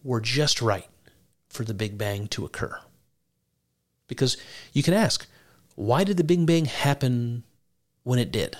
[0.02, 0.86] were just right
[1.52, 2.78] for the Big Bang to occur.
[4.08, 4.36] Because
[4.72, 5.26] you can ask,
[5.74, 7.44] why did the Big Bang happen
[8.02, 8.56] when it did?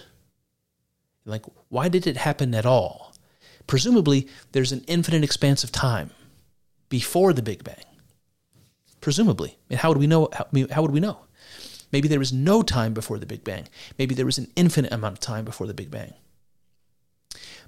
[1.25, 3.15] Like, why did it happen at all?
[3.67, 6.11] Presumably, there's an infinite expanse of time
[6.89, 7.85] before the Big Bang.
[9.01, 9.57] Presumably.
[9.71, 10.29] And how would we know?
[10.33, 11.19] How, how would we know?
[11.93, 13.69] Maybe there was no time before the Big Bang.
[13.99, 16.15] Maybe there was an infinite amount of time before the Big Bang.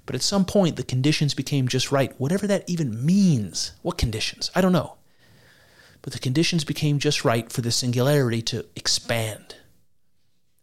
[0.05, 3.73] But at some point, the conditions became just right, whatever that even means.
[3.81, 4.51] What conditions?
[4.53, 4.97] I don't know.
[6.05, 9.55] But the conditions became just right for the singularity to expand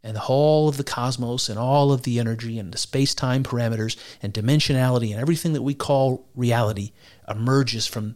[0.00, 3.42] and the whole of the cosmos and all of the energy and the space time
[3.42, 6.92] parameters and dimensionality and everything that we call reality
[7.28, 8.14] emerges from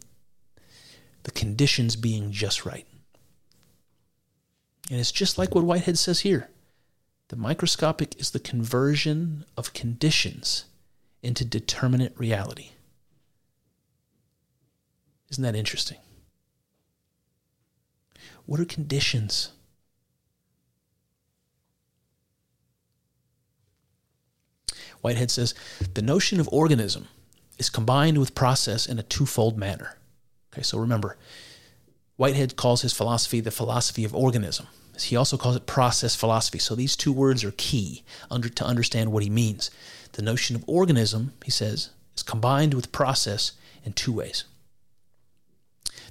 [1.23, 2.87] the conditions being just right.
[4.89, 6.49] And it's just like what Whitehead says here
[7.27, 10.63] the microscopic is the conversion of conditions
[11.21, 12.69] into determinate reality.
[15.29, 15.97] Isn't that interesting?
[18.47, 19.51] What are conditions?
[25.01, 25.53] Whitehead says
[25.93, 27.07] the notion of organism
[27.59, 29.97] is combined with process in a twofold manner.
[30.51, 31.17] Okay, so remember,
[32.15, 34.67] Whitehead calls his philosophy the philosophy of organism.
[34.99, 36.57] He also calls it process philosophy.
[36.57, 39.69] So these two words are key under, to understand what he means.
[40.13, 43.51] The notion of organism, he says, is combined with process
[43.83, 44.45] in two ways.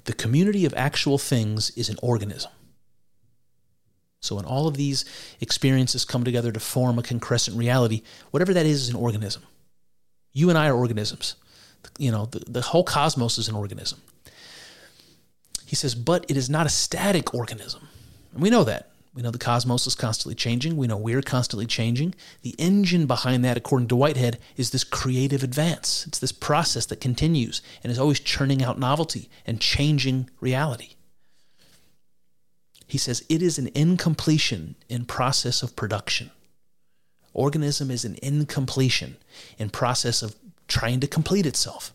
[0.07, 2.51] The community of actual things is an organism.
[4.21, 5.03] So when all of these
[5.41, 9.43] experiences come together to form a concrescent reality, whatever that is is an organism.
[10.31, 11.35] You and I are organisms.
[11.99, 14.01] You know, the, the whole cosmos is an organism.
[15.65, 17.89] He says, but it is not a static organism.
[18.31, 18.89] And we know that.
[19.17, 20.77] We know the cosmos is constantly changing.
[20.77, 22.13] We know we're constantly changing.
[22.43, 26.05] The engine behind that, according to Whitehead, is this creative advance.
[26.05, 30.89] It's this process that continues and is always churning out novelty and changing reality.
[32.85, 36.29] He says it is an incompletion in process of production.
[37.33, 39.17] Organism is an incompletion
[39.57, 40.35] in process of
[40.67, 41.91] trying to complete itself.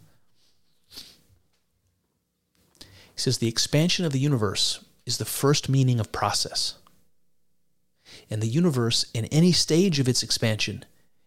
[2.80, 6.74] He says the expansion of the universe is the first meaning of process.
[8.32, 10.86] And the universe, in any stage of its expansion,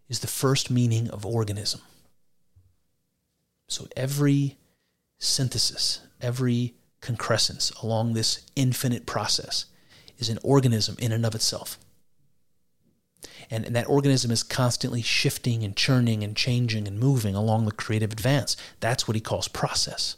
[0.10, 1.82] is the first meaning of organism.
[3.68, 4.58] So every
[5.20, 9.66] synthesis, every concrescence along this infinite process
[10.18, 11.78] is an organism in and of itself.
[13.52, 17.72] And, and that organism is constantly shifting and churning and changing and moving along the
[17.72, 18.58] creative advance.
[18.80, 20.16] That's what he calls process.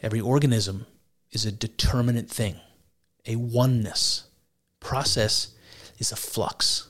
[0.00, 0.86] Every organism
[1.32, 2.56] is a determinate thing,
[3.26, 4.24] a oneness.
[4.80, 5.54] Process
[5.98, 6.88] is a flux.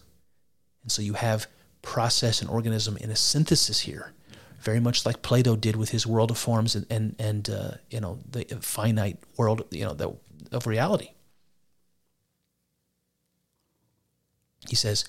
[0.83, 1.47] And so you have
[1.83, 4.13] process and organism in a synthesis here
[4.63, 8.01] very much like Plato did with his world of forms and and, and uh, you
[8.01, 10.15] know the finite world you know the,
[10.53, 11.11] of reality.
[14.69, 15.05] He says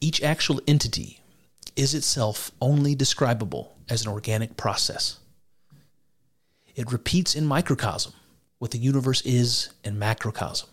[0.00, 1.20] each actual entity
[1.74, 5.18] is itself only describable as an organic process.
[6.76, 8.12] It repeats in microcosm
[8.58, 10.68] what the universe is in macrocosm,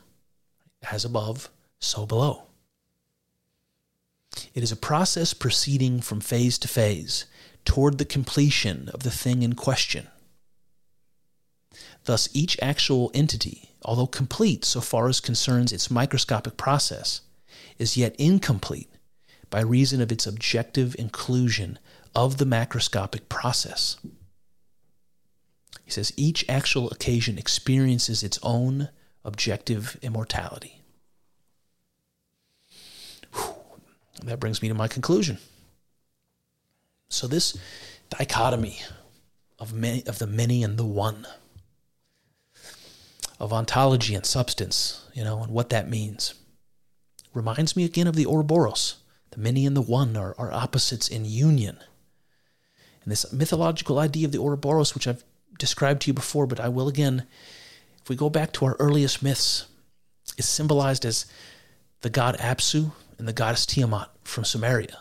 [0.92, 1.50] as above,
[1.80, 2.44] so below.
[4.54, 7.26] It is a process proceeding from phase to phase
[7.64, 10.08] toward the completion of the thing in question.
[12.06, 17.22] Thus, each actual entity, although complete so far as concerns its microscopic process,
[17.80, 18.90] is yet incomplete
[19.50, 21.80] by reason of its objective inclusion
[22.16, 23.98] of the macroscopic process.
[25.84, 28.90] He says each actual occasion experiences its own
[29.24, 30.82] objective immortality.
[33.34, 33.56] Whew.
[34.24, 35.40] That brings me to my conclusion.
[37.10, 37.58] So this
[38.10, 38.82] dichotomy
[39.60, 41.28] of many of the many and the one
[43.40, 46.34] of ontology and substance, you know, and what that means.
[47.34, 48.96] Reminds me again of the Ouroboros.
[49.32, 51.78] The many and the one are, are opposites in union.
[53.04, 55.24] And this mythological idea of the Ouroboros, which I've
[55.58, 57.26] described to you before, but I will again,
[58.02, 59.68] if we go back to our earliest myths,
[60.38, 61.26] is symbolized as
[62.02, 64.96] the god Apsu and the goddess Tiamat from Sumeria.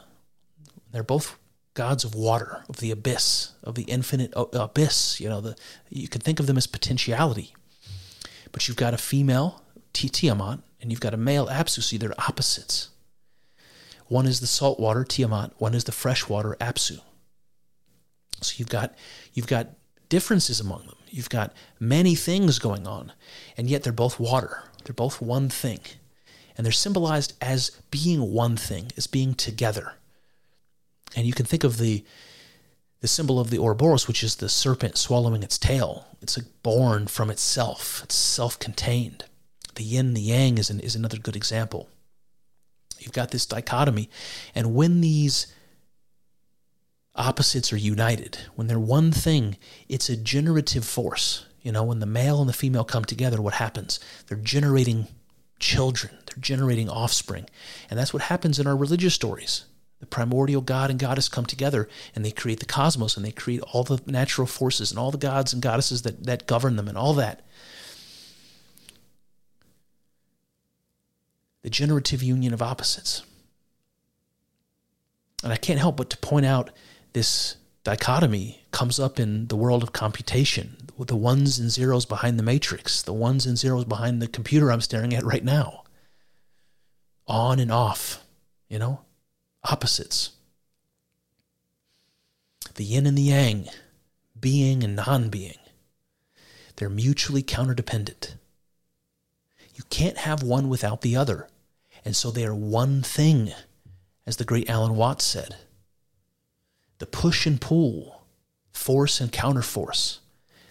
[0.93, 1.39] They're both
[1.75, 5.21] gods of water, of the abyss, of the infinite abyss.
[5.21, 5.57] You know, the
[5.91, 7.53] you can think of them as potentiality.
[8.53, 9.63] But you've got a female
[9.93, 12.91] Tiamat and you've got a male Apsu, so they're opposites.
[14.07, 17.01] One is the saltwater Tiamat, one is the freshwater Apsu.
[18.41, 18.95] So you've got
[19.33, 19.71] you've got
[20.15, 20.95] differences among them.
[21.11, 23.13] You've got many things going on,
[23.57, 24.63] and yet they're both water.
[24.85, 25.81] They're both one thing.
[26.55, 29.95] And they're symbolized as being one thing, as being together.
[31.17, 32.05] And you can think of the
[33.01, 36.07] the symbol of the Ouroboros, which is the serpent swallowing its tail.
[36.23, 38.01] It's like born from itself.
[38.05, 39.25] It's self-contained.
[39.75, 41.89] The yin, the yang is an, is another good example.
[43.01, 44.09] You've got this dichotomy,
[44.55, 45.49] and when these
[47.15, 49.57] opposites are united, when they're one thing,
[49.89, 51.47] it's a generative force.
[51.63, 54.01] You know, when the male and the female come together, what happens?
[54.27, 55.07] They're generating
[55.59, 57.47] children, they're generating offspring.
[57.89, 59.65] And that's what happens in our religious stories.
[60.01, 63.63] The primordial god and goddess come together and they create the cosmos and they create
[63.73, 66.99] all the natural forces and all the gods and goddesses that, that govern them and
[66.99, 67.47] all that.
[71.63, 73.23] The generative union of opposites.
[75.43, 76.71] And I can't help but to point out
[77.15, 82.39] this dichotomy comes up in the world of computation, with the ones and zeros behind
[82.39, 85.85] the matrix, the ones and zeros behind the computer I'm staring at right now.
[87.27, 88.23] On and off,
[88.69, 89.01] you know?
[89.65, 90.31] opposites.
[92.75, 93.69] The yin and the yang,
[94.39, 95.59] being and non being,
[96.77, 98.35] they're mutually counterdependent.
[99.75, 101.49] You can't have one without the other,
[102.05, 103.53] and so they are one thing,
[104.27, 105.57] as the great Alan Watts said.
[106.99, 108.25] The push and pull,
[108.73, 110.19] force and counterforce,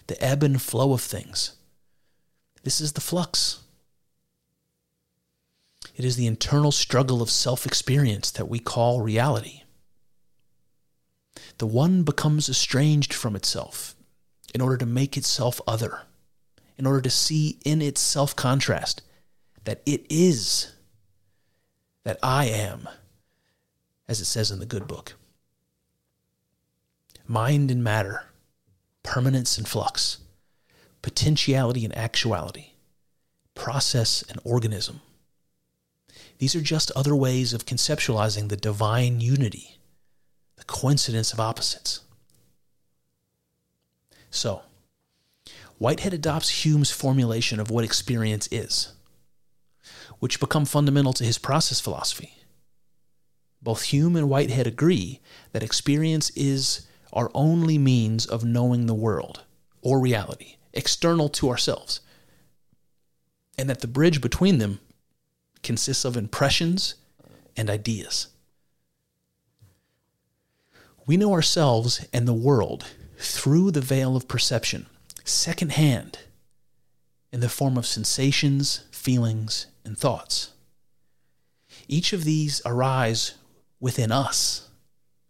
[0.06, 1.56] the ebb and flow of things.
[2.62, 3.60] This is the flux.
[5.96, 9.62] It is the internal struggle of self experience that we call reality.
[11.58, 13.94] The one becomes estranged from itself
[14.54, 16.02] in order to make itself other,
[16.76, 19.02] in order to see in its self contrast
[19.64, 20.72] that it is,
[22.04, 22.88] that I am,
[24.08, 25.14] as it says in the good book.
[27.26, 28.26] Mind and matter,
[29.02, 30.18] permanence and flux,
[31.02, 32.72] potentiality and actuality,
[33.54, 35.00] process and organism
[36.38, 39.78] these are just other ways of conceptualizing the divine unity,
[40.56, 42.00] the coincidence of opposites.
[44.30, 44.62] So,
[45.78, 48.92] Whitehead adopts Hume's formulation of what experience is,
[50.18, 52.34] which become fundamental to his process philosophy.
[53.62, 55.20] Both Hume and Whitehead agree
[55.52, 59.44] that experience is our only means of knowing the world
[59.80, 62.00] or reality, external to ourselves,
[63.56, 64.80] and that the bridge between them
[65.62, 66.96] consists of impressions
[67.56, 68.28] and ideas.
[71.06, 72.84] We know ourselves and the world
[73.18, 74.86] through the veil of perception,
[75.22, 76.18] secondhand,
[77.32, 80.50] in the form of sensations, feelings, and thoughts.
[81.86, 83.34] Each of these arise
[83.80, 84.70] within us,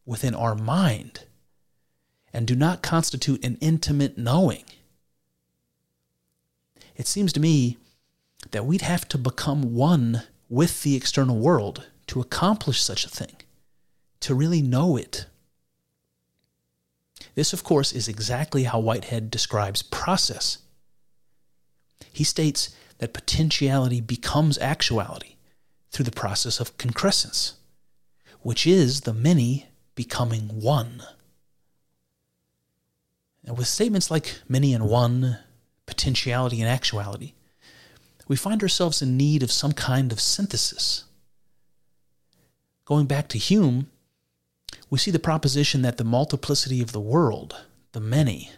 [0.06, 1.24] within our mind,
[2.34, 4.64] and do not constitute an intimate knowing.
[6.96, 7.78] It seems to me
[8.50, 13.36] that we'd have to become one with the external world to accomplish such a thing,
[14.20, 15.26] to really know it.
[17.36, 20.58] This, of course, is exactly how Whitehead describes process.
[22.12, 25.36] He states that potentiality becomes actuality
[25.90, 27.54] through the process of concrescence,
[28.42, 31.02] which is the many becoming one.
[33.46, 35.38] And with statements like many and one,
[35.86, 37.34] potentiality and actuality,
[38.26, 41.04] we find ourselves in need of some kind of synthesis.
[42.84, 43.90] Going back to Hume,
[44.90, 48.50] we see the proposition that the multiplicity of the world, the many,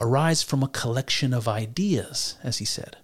[0.00, 2.96] arise from a collection of ideas, as he said.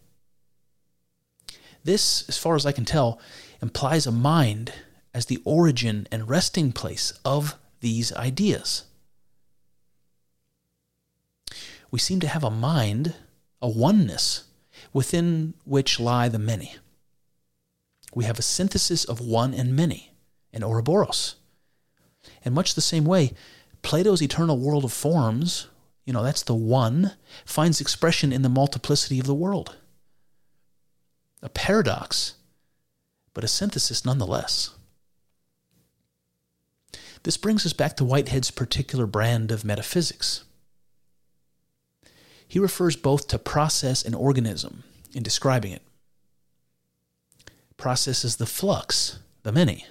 [1.85, 3.21] This, as far as I can tell,
[3.63, 4.73] implies a mind
[5.15, 8.85] as the origin and resting place of these ideas.
[11.97, 13.15] We seem to have a mind,
[13.63, 14.45] a oneness,
[14.93, 16.77] within which lie the many.
[18.15, 20.13] We have a synthesis of one and many,
[20.53, 21.37] an Ouroboros.
[22.45, 23.33] In much the same way,
[23.81, 25.69] Plato's eternal world of forms,
[26.05, 27.13] you know, that's the one,
[27.47, 29.77] finds expression in the multiplicity of the world.
[31.41, 32.35] A paradox,
[33.33, 34.69] but a synthesis nonetheless.
[37.23, 40.45] This brings us back to Whitehead's particular brand of metaphysics.
[42.49, 45.83] He refers both to process and organism in describing it.
[47.77, 49.87] Process is the flux, the many,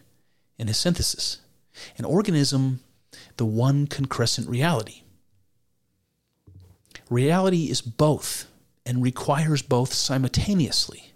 [0.58, 1.40] in his synthesis.
[1.98, 2.82] An organism,
[3.38, 5.04] the one concrescent reality.
[7.10, 8.48] Reality is both
[8.86, 11.12] and requires both simultaneously.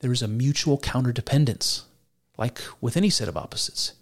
[0.00, 1.82] There is a mutual counterdependence,
[2.36, 3.94] like with any set of opposites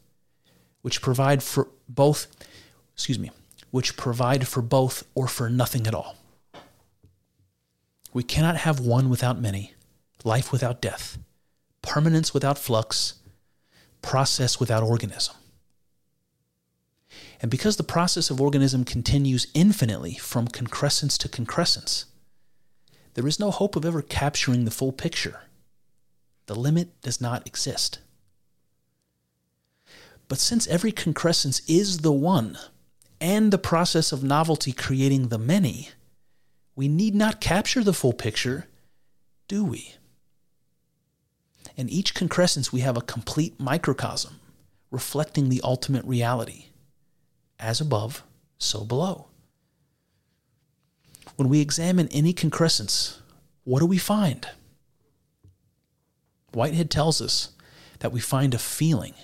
[0.82, 2.26] which provide for both,
[2.92, 3.30] excuse me,
[3.72, 6.16] which provide for both or for nothing at all.
[8.12, 9.72] We cannot have one without many,
[10.22, 11.18] life without death,
[11.80, 13.14] permanence without flux,
[14.02, 15.34] process without organism.
[17.40, 22.04] And because the process of organism continues infinitely from concrescence to concrescence,
[23.14, 25.40] there is no hope of ever capturing the full picture.
[26.46, 28.00] The limit does not exist.
[30.28, 32.58] But since every concrescence is the one,
[33.22, 35.90] and the process of novelty creating the many,
[36.74, 38.66] we need not capture the full picture,
[39.46, 39.94] do we?
[41.76, 44.40] In each concrescence, we have a complete microcosm
[44.90, 46.66] reflecting the ultimate reality.
[47.60, 48.24] As above,
[48.58, 49.28] so below.
[51.36, 53.22] When we examine any concrescence,
[53.62, 54.48] what do we find?
[56.52, 57.52] Whitehead tells us
[58.00, 59.14] that we find a feeling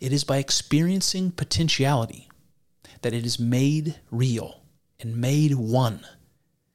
[0.00, 2.28] it is by experiencing potentiality
[3.02, 4.62] that it is made real
[5.00, 6.06] and made one,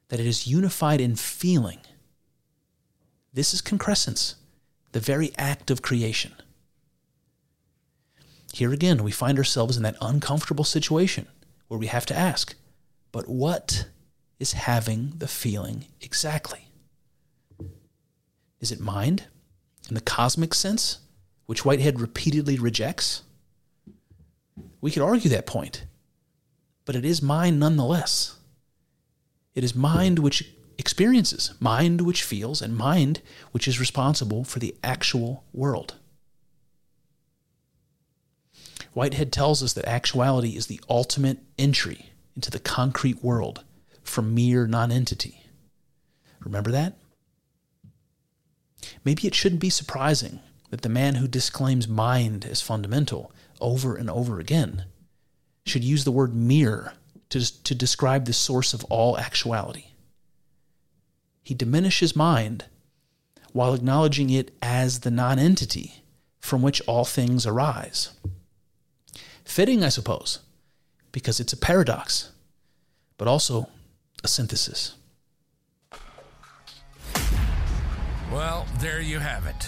[0.09, 1.79] that it is unified in feeling.
[3.33, 4.35] This is concrescence,
[4.91, 6.33] the very act of creation.
[8.53, 11.27] Here again, we find ourselves in that uncomfortable situation
[11.67, 12.55] where we have to ask,
[13.11, 13.85] but what
[14.39, 16.67] is having the feeling exactly?
[18.59, 19.25] Is it mind
[19.87, 20.99] in the cosmic sense?
[21.51, 23.23] Which Whitehead repeatedly rejects?
[24.79, 25.83] We could argue that point,
[26.85, 28.37] but it is mind nonetheless.
[29.53, 33.21] It is mind which experiences, mind which feels, and mind
[33.51, 35.95] which is responsible for the actual world.
[38.93, 43.65] Whitehead tells us that actuality is the ultimate entry into the concrete world
[44.03, 45.43] from mere nonentity.
[46.39, 46.97] Remember that?
[49.03, 50.39] Maybe it shouldn't be surprising
[50.71, 54.85] that the man who disclaims mind as fundamental over and over again
[55.65, 56.93] should use the word mere
[57.29, 59.85] to, to describe the source of all actuality.
[61.43, 62.65] He diminishes mind
[63.51, 66.03] while acknowledging it as the nonentity
[66.39, 68.11] from which all things arise.
[69.43, 70.39] Fitting, I suppose,
[71.11, 72.31] because it's a paradox,
[73.17, 73.67] but also
[74.23, 74.95] a synthesis.
[78.31, 79.67] Well, there you have it.